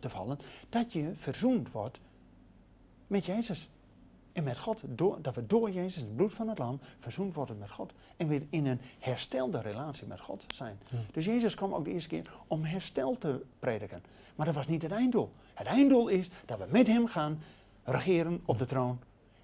te 0.00 0.08
vallen, 0.08 0.38
dat 0.68 0.92
je 0.92 1.12
verzoend 1.14 1.72
wordt 1.72 2.00
met 3.06 3.24
Jezus. 3.24 3.68
En 4.32 4.44
met 4.44 4.58
God, 4.58 4.80
door, 4.84 5.22
dat 5.22 5.34
we 5.34 5.46
door 5.46 5.70
Jezus, 5.70 6.02
het 6.02 6.16
bloed 6.16 6.34
van 6.34 6.48
het 6.48 6.58
lam, 6.58 6.80
verzoend 6.98 7.34
worden 7.34 7.58
met 7.58 7.70
God. 7.70 7.92
En 8.16 8.28
weer 8.28 8.42
in 8.50 8.66
een 8.66 8.80
herstelde 8.98 9.60
relatie 9.60 10.06
met 10.06 10.20
God 10.20 10.44
zijn. 10.54 10.78
Ja. 10.90 10.98
Dus 11.12 11.24
Jezus 11.24 11.54
kwam 11.54 11.74
ook 11.74 11.84
de 11.84 11.92
eerste 11.92 12.08
keer 12.08 12.30
om 12.46 12.64
herstel 12.64 13.18
te 13.18 13.44
prediken. 13.58 14.02
Maar 14.34 14.46
dat 14.46 14.54
was 14.54 14.66
niet 14.66 14.82
het 14.82 14.92
einddoel. 14.92 15.32
Het 15.54 15.66
einddoel 15.66 16.08
is 16.08 16.28
dat 16.44 16.58
we 16.58 16.66
met 16.68 16.86
hem 16.86 17.06
gaan 17.06 17.42
regeren 17.84 18.40
op 18.44 18.58
de 18.58 18.66
troon. 18.66 18.98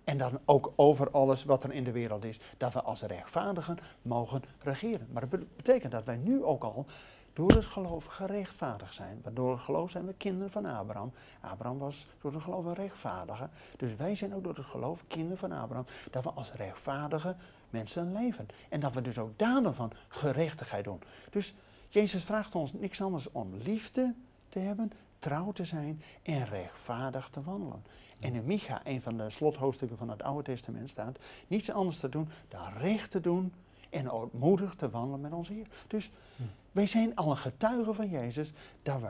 En 0.05 0.19
dan 0.19 0.39
ook 0.45 0.73
over 0.77 1.11
alles 1.11 1.45
wat 1.45 1.65
er 1.65 1.73
in 1.73 1.85
de 1.85 1.93
wereld 1.93 2.25
is, 2.25 2.41
dat 2.57 2.73
we 2.73 2.83
als 2.83 3.03
rechtvaardigen 3.03 3.79
mogen 4.03 4.43
regeren. 4.59 5.09
Maar 5.13 5.29
dat 5.29 5.31
be- 5.31 5.47
betekent 5.57 5.93
dat 5.93 6.05
wij 6.05 6.17
nu 6.17 6.45
ook 6.45 6.65
al 6.65 6.87
door 7.33 7.51
het 7.51 7.65
geloof 7.65 8.05
gerechtvaardigd 8.05 8.95
zijn. 8.95 9.21
Want 9.23 9.37
door 9.37 9.51
het 9.51 9.61
geloof 9.61 9.91
zijn 9.91 10.07
we 10.07 10.15
kinderen 10.15 10.51
van 10.51 10.65
Abraham. 10.65 11.13
Abraham 11.41 11.79
was 11.79 12.07
door 12.21 12.33
het 12.33 12.43
geloof 12.43 12.65
een 12.65 12.75
rechtvaardige. 12.75 13.49
Dus 13.77 13.97
wij 13.97 14.15
zijn 14.15 14.35
ook 14.35 14.45
door 14.45 14.55
het 14.55 14.67
geloof 14.67 15.05
kinderen 15.09 15.39
van 15.39 15.53
Abraham. 15.53 15.87
Dat 16.11 16.25
we 16.25 16.31
als 16.31 16.53
rechtvaardige 16.53 17.37
mensen 17.71 18.13
leven. 18.13 18.47
En 18.69 18.81
dat 18.81 18.93
we 18.93 19.03
dus 19.03 19.19
ook 19.19 19.39
daden 19.39 19.75
van 19.75 19.93
gerechtigheid 20.09 20.85
doen. 20.85 21.01
Dus 21.31 21.55
Jezus 21.89 22.25
vraagt 22.25 22.55
ons 22.55 22.73
niks 22.73 23.03
anders 23.03 23.31
om 23.33 23.55
liefde 23.55 24.15
te 24.49 24.59
hebben, 24.59 24.93
trouw 25.19 25.53
te 25.53 25.65
zijn 25.65 26.03
en 26.23 26.45
rechtvaardig 26.47 27.29
te 27.29 27.43
wandelen. 27.43 27.83
En 28.19 28.35
in 28.35 28.45
Micha, 28.45 28.81
een 28.85 29.01
van 29.01 29.17
de 29.17 29.31
slothoofdstukken 29.31 29.99
van 29.99 30.11
het 30.11 30.23
Oude 30.23 30.43
Testament, 30.43 30.91
staat 30.91 31.19
niets 31.47 31.71
anders 31.71 31.99
te 31.99 32.09
doen 32.09 32.29
dan 32.49 32.73
recht 32.79 33.11
te 33.11 33.21
doen 33.21 33.53
en 33.91 34.11
ootmoedig 34.11 34.75
te 34.75 34.91
wandelen 34.91 35.21
met 35.21 35.33
onze 35.33 35.53
Heer. 35.53 35.67
Dus 35.87 36.11
Hm. 36.37 36.43
wij 36.73 36.87
zijn 36.87 37.17
al 37.17 37.31
een 37.31 37.37
getuige 37.37 37.93
van 37.95 38.09
Jezus 38.09 38.53
dat 38.83 39.01
we 39.01 39.09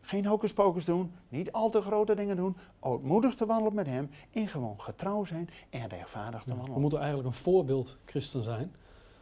geen 0.00 0.26
hocus 0.26 0.52
pocus 0.52 0.84
doen, 0.84 1.12
niet 1.28 1.52
al 1.52 1.70
te 1.70 1.80
grote 1.80 2.14
dingen 2.14 2.36
doen, 2.36 2.56
ootmoedig 2.80 3.34
te 3.34 3.46
wandelen 3.46 3.74
met 3.74 3.86
Hem 3.86 4.10
en 4.30 4.48
gewoon 4.48 4.80
getrouw 4.80 5.24
zijn 5.24 5.48
en 5.70 5.88
rechtvaardig 5.88 6.42
te 6.42 6.48
ja, 6.48 6.52
we 6.52 6.56
wandelen. 6.56 6.80
moeten 6.80 6.98
eigenlijk 6.98 7.28
een 7.28 7.34
voorbeeld 7.42 7.96
christen 8.04 8.42
zijn. 8.42 8.74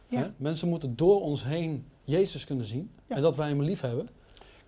Ja. 0.07 0.31
Mensen 0.37 0.69
moeten 0.69 0.95
door 0.95 1.21
ons 1.21 1.43
heen 1.43 1.85
Jezus 2.03 2.45
kunnen 2.45 2.65
zien 2.65 2.91
Ja. 3.05 3.15
en 3.15 3.21
dat 3.21 3.35
wij 3.35 3.47
hem 3.49 3.61
lief 3.61 3.81
hebben. 3.81 4.09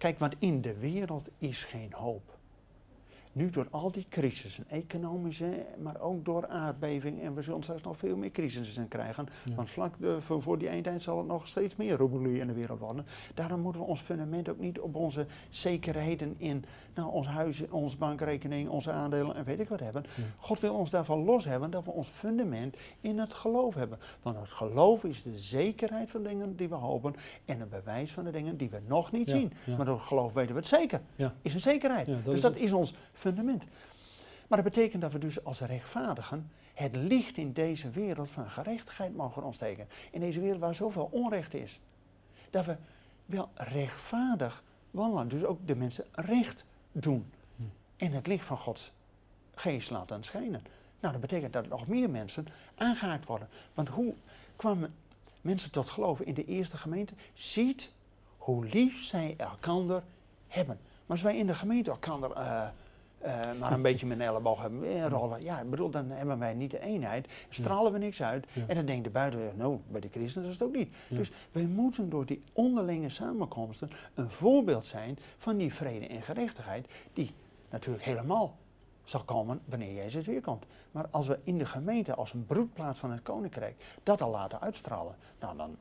Kijk, 0.01 0.19
want 0.19 0.35
in 0.39 0.61
de 0.61 0.73
wereld 0.73 1.29
is 1.37 1.63
geen 1.63 1.93
hoop. 1.93 2.37
Nu 3.31 3.49
door 3.49 3.67
al 3.71 3.91
die 3.91 4.05
crisissen, 4.09 4.65
economische, 4.69 5.65
maar 5.81 5.99
ook 6.01 6.25
door 6.25 6.47
aardbeving. 6.47 7.21
En 7.21 7.33
we 7.33 7.41
zullen 7.41 7.63
straks 7.63 7.81
nog 7.81 7.97
veel 7.97 8.17
meer 8.17 8.31
crisissen 8.31 8.87
krijgen. 8.87 9.27
Ja. 9.45 9.55
Want 9.55 9.69
vlak 9.69 9.93
de- 9.99 10.21
voor, 10.21 10.41
voor 10.41 10.57
die 10.57 10.67
eindtijd 10.67 11.01
zal 11.03 11.17
het 11.17 11.27
nog 11.27 11.47
steeds 11.47 11.75
meer 11.75 11.97
roebelie 11.97 12.39
in 12.39 12.47
de 12.47 12.53
wereld 12.53 12.79
worden. 12.79 13.05
Daarom 13.33 13.59
moeten 13.59 13.81
we 13.81 13.87
ons 13.87 14.01
fundament 14.01 14.49
ook 14.49 14.59
niet 14.59 14.79
op 14.79 14.95
onze 14.95 15.25
zekerheden 15.49 16.35
in 16.37 16.63
nou, 16.95 17.11
ons 17.11 17.27
huis, 17.27 17.69
onze 17.69 17.97
bankrekening, 17.97 18.69
onze 18.69 18.91
aandelen 18.91 19.35
en 19.35 19.43
weet 19.43 19.59
ik 19.59 19.69
wat 19.69 19.79
hebben. 19.79 20.03
Ja. 20.15 20.23
God 20.37 20.59
wil 20.59 20.73
ons 20.73 20.89
daarvan 20.89 21.23
los 21.23 21.45
hebben, 21.45 21.71
dat 21.71 21.85
we 21.85 21.91
ons 21.91 22.07
fundament 22.07 22.77
in 23.01 23.19
het 23.19 23.33
geloof 23.33 23.75
hebben. 23.75 23.99
Want 24.21 24.37
het 24.39 24.49
geloof 24.49 25.03
is 25.03 25.23
de 25.23 25.39
zekerheid 25.39 26.11
van 26.11 26.23
dingen 26.23 26.55
die 26.55 26.69
we 26.69 26.75
hopen 26.75 27.13
en 27.45 27.61
een 27.61 27.69
bewijs 27.69 28.11
van 28.11 28.23
de 28.23 28.31
dingen 28.31 28.57
die 28.57 28.69
we 28.69 28.79
nog 28.87 29.11
niet 29.11 29.29
Ja, 29.29 29.35
zien. 29.37 29.51
Maar 29.77 29.85
door 29.85 29.95
het 29.95 30.05
geloof 30.05 30.33
weten 30.33 30.51
we 30.53 30.59
het 30.59 30.67
zeker. 30.69 31.01
Is 31.41 31.53
een 31.53 31.59
zekerheid. 31.59 32.05
Dat 32.05 32.25
dus 32.25 32.33
is 32.35 32.41
dat 32.41 32.51
het. 32.53 32.61
is 32.61 32.71
ons 32.71 32.89
fundament. 32.89 33.19
Maar 34.47 34.63
dat 34.63 34.73
betekent 34.73 35.01
dat 35.01 35.11
we 35.11 35.19
dus 35.19 35.43
als 35.43 35.59
rechtvaardigen 35.59 36.51
het 36.73 36.95
licht 36.95 37.37
in 37.37 37.53
deze 37.53 37.89
wereld 37.89 38.29
van 38.29 38.49
gerechtigheid 38.49 39.15
mogen 39.15 39.43
ontsteken. 39.43 39.87
In 40.11 40.19
deze 40.19 40.39
wereld 40.39 40.59
waar 40.59 40.75
zoveel 40.75 41.09
onrecht 41.11 41.53
is. 41.53 41.79
Dat 42.49 42.65
we 42.65 42.75
wel 43.25 43.49
rechtvaardig 43.55 44.63
wandelen. 44.91 45.27
Dus 45.27 45.43
ook 45.43 45.67
de 45.67 45.75
mensen 45.75 46.05
recht 46.11 46.65
doen. 46.91 47.31
Hm. 47.55 47.63
En 47.97 48.11
het 48.11 48.27
licht 48.27 48.45
van 48.45 48.57
Gods 48.57 48.91
geest 49.55 49.89
laten 49.89 50.23
schijnen. 50.23 50.61
Nou, 50.99 51.13
dat 51.13 51.21
betekent 51.21 51.53
dat 51.53 51.67
nog 51.67 51.87
meer 51.87 52.09
mensen 52.09 52.47
aangehaakt 52.75 53.25
worden. 53.25 53.49
Want 53.73 53.89
hoe 53.89 54.13
kwamen 54.55 54.93
mensen 55.41 55.71
tot 55.71 55.89
geloven 55.89 56.25
in 56.25 56.33
de 56.33 56.45
eerste 56.45 56.77
gemeente? 56.77 57.13
Ziet 57.33 57.91
hoe 58.37 58.65
lief 58.65 59.03
zij 59.03 59.33
elkander 59.37 60.03
hebben. 60.47 60.79
Maar 60.81 61.17
als 61.17 61.21
wij 61.21 61.37
in 61.37 61.47
de 61.47 61.55
gemeente 61.55 61.89
elkander 61.89 62.31
eh, 62.31 62.67
eh, 63.21 63.39
maar 63.59 63.71
een 63.71 63.81
beetje 63.81 64.05
met 64.05 64.19
een 64.19 64.25
elleboog 64.25 64.61
hebben 64.61 64.83
eh, 64.83 65.07
rollen, 65.07 65.43
ja, 65.43 65.59
ik 65.59 65.69
bedoel, 65.69 65.89
dan 65.89 66.09
hebben 66.09 66.39
wij 66.39 66.53
niet 66.53 66.71
de 66.71 66.79
eenheid, 66.79 67.27
stralen 67.49 67.91
we 67.91 67.97
niks 67.97 68.21
uit. 68.21 68.47
Ja. 68.53 68.63
En 68.67 68.75
dan 68.75 68.85
denkt 68.85 69.03
de 69.03 69.09
buiten, 69.09 69.51
nou, 69.55 69.79
bij 69.87 70.01
de 70.01 70.09
christenen 70.11 70.47
is 70.47 70.53
het 70.53 70.63
ook 70.63 70.75
niet. 70.75 70.95
Ja. 71.07 71.17
Dus 71.17 71.31
wij 71.51 71.65
moeten 71.65 72.09
door 72.09 72.25
die 72.25 72.43
onderlinge 72.53 73.09
samenkomsten 73.09 73.89
een 74.13 74.29
voorbeeld 74.29 74.85
zijn 74.85 75.17
van 75.37 75.57
die 75.57 75.73
vrede 75.73 76.07
en 76.07 76.21
gerechtigheid, 76.21 76.87
die 77.13 77.33
natuurlijk 77.69 78.03
helemaal 78.03 78.57
zal 79.03 79.23
komen 79.23 79.61
wanneer 79.65 79.93
Jezus 79.93 80.25
weer 80.25 80.41
komt. 80.41 80.65
Maar 80.91 81.07
als 81.09 81.27
we 81.27 81.39
in 81.43 81.57
de 81.57 81.65
gemeente 81.65 82.15
als 82.15 82.33
een 82.33 82.45
broedplaats 82.45 82.99
van 82.99 83.11
het 83.11 83.21
koninkrijk 83.21 83.99
dat 84.03 84.21
al 84.21 84.31
laten 84.31 84.61
uitstralen, 84.61 85.15
nou 85.39 85.57
dan 85.57 85.77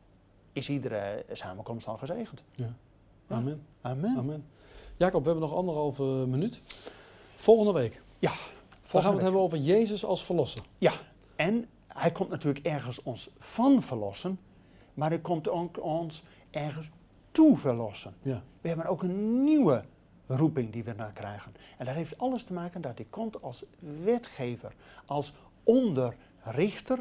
is 0.52 0.68
iedere 0.68 1.24
samenkomst 1.32 1.86
al 1.86 1.96
gezegend. 1.96 2.42
Ja. 2.54 2.74
Ja. 3.26 3.36
Amen. 3.36 3.62
Amen. 3.80 4.16
Amen. 4.16 4.44
Jacob, 4.96 5.22
we 5.22 5.30
hebben 5.30 5.48
nog 5.48 5.58
anderhalve 5.58 6.02
minuut. 6.02 6.62
Volgende 7.40 7.72
week. 7.72 8.02
Ja, 8.18 8.30
Dan 8.30 8.36
gaan 8.36 8.42
we 8.42 8.80
volgende 8.82 9.14
het 9.14 9.22
hebben 9.22 9.40
over 9.40 9.58
Jezus 9.58 10.04
als 10.04 10.24
verlosser. 10.24 10.62
Ja, 10.78 10.92
en 11.36 11.68
hij 11.86 12.12
komt 12.12 12.28
natuurlijk 12.28 12.66
ergens 12.66 13.02
ons 13.02 13.30
van 13.38 13.82
verlossen, 13.82 14.38
maar 14.94 15.08
hij 15.08 15.20
komt 15.20 15.48
ook 15.48 15.82
ons 15.82 16.22
ergens 16.50 16.88
toe 17.30 17.56
verlossen. 17.56 18.14
Ja. 18.22 18.42
We 18.60 18.68
hebben 18.68 18.86
ook 18.86 19.02
een 19.02 19.44
nieuwe 19.44 19.84
roeping 20.26 20.72
die 20.72 20.84
we 20.84 20.94
dan 20.94 21.12
krijgen. 21.12 21.54
En 21.78 21.86
dat 21.86 21.94
heeft 21.94 22.18
alles 22.18 22.44
te 22.44 22.52
maken 22.52 22.80
dat 22.80 22.96
hij 22.96 23.06
komt 23.10 23.42
als 23.42 23.64
wetgever, 24.04 24.72
als 25.06 25.32
onderrichter. 25.62 26.98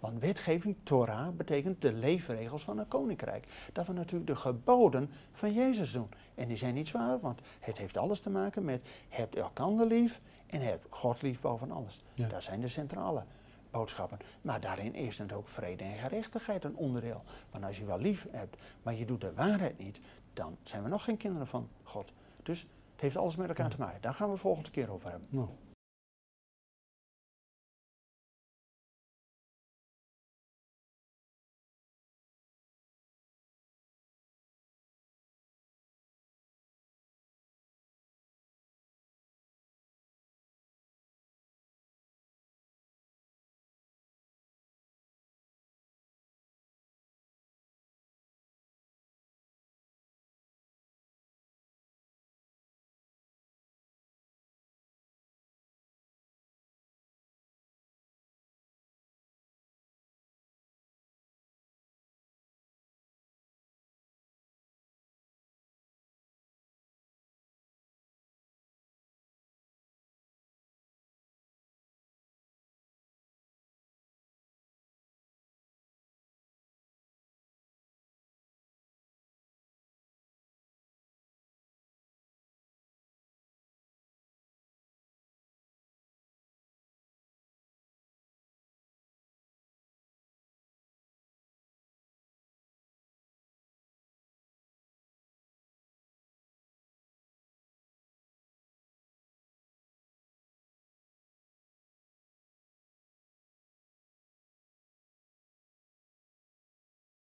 Want 0.00 0.20
wetgeving, 0.20 0.76
Torah, 0.82 1.28
betekent 1.36 1.82
de 1.82 1.92
leefregels 1.92 2.62
van 2.62 2.78
een 2.78 2.88
koninkrijk. 2.88 3.46
Dat 3.72 3.86
we 3.86 3.92
natuurlijk 3.92 4.30
de 4.30 4.36
geboden 4.36 5.10
van 5.32 5.52
Jezus 5.52 5.92
doen. 5.92 6.08
En 6.34 6.48
die 6.48 6.56
zijn 6.56 6.74
niet 6.74 6.88
zwaar, 6.88 7.20
want 7.20 7.40
het 7.60 7.78
heeft 7.78 7.96
alles 7.96 8.20
te 8.20 8.30
maken 8.30 8.64
met 8.64 8.88
hebt 9.08 9.36
elkander 9.36 9.86
lief 9.86 10.20
en 10.46 10.60
hebt 10.60 10.86
God 10.90 11.22
lief 11.22 11.40
boven 11.40 11.70
alles. 11.70 12.04
Ja. 12.14 12.28
Dat 12.28 12.42
zijn 12.42 12.60
de 12.60 12.68
centrale 12.68 13.22
boodschappen. 13.70 14.18
Maar 14.42 14.60
daarin 14.60 14.94
is 14.94 15.18
het 15.18 15.32
ook 15.32 15.48
vrede 15.48 15.84
en 15.84 15.98
gerechtigheid 15.98 16.64
een 16.64 16.76
onderdeel. 16.76 17.22
Want 17.50 17.64
als 17.64 17.78
je 17.78 17.84
wel 17.84 17.98
lief 17.98 18.26
hebt, 18.30 18.56
maar 18.82 18.94
je 18.94 19.04
doet 19.04 19.20
de 19.20 19.34
waarheid 19.34 19.78
niet, 19.78 20.00
dan 20.32 20.56
zijn 20.62 20.82
we 20.82 20.88
nog 20.88 21.04
geen 21.04 21.16
kinderen 21.16 21.46
van 21.46 21.68
God. 21.82 22.12
Dus 22.42 22.66
het 22.92 23.00
heeft 23.00 23.16
alles 23.16 23.36
met 23.36 23.48
elkaar 23.48 23.68
Ja. 23.68 23.70
te 23.70 23.80
maken. 23.80 24.00
Daar 24.00 24.14
gaan 24.14 24.30
we 24.30 24.36
volgende 24.36 24.70
keer 24.70 24.90
over 24.90 25.10
hebben. 25.10 25.28
Nou, 25.30 25.48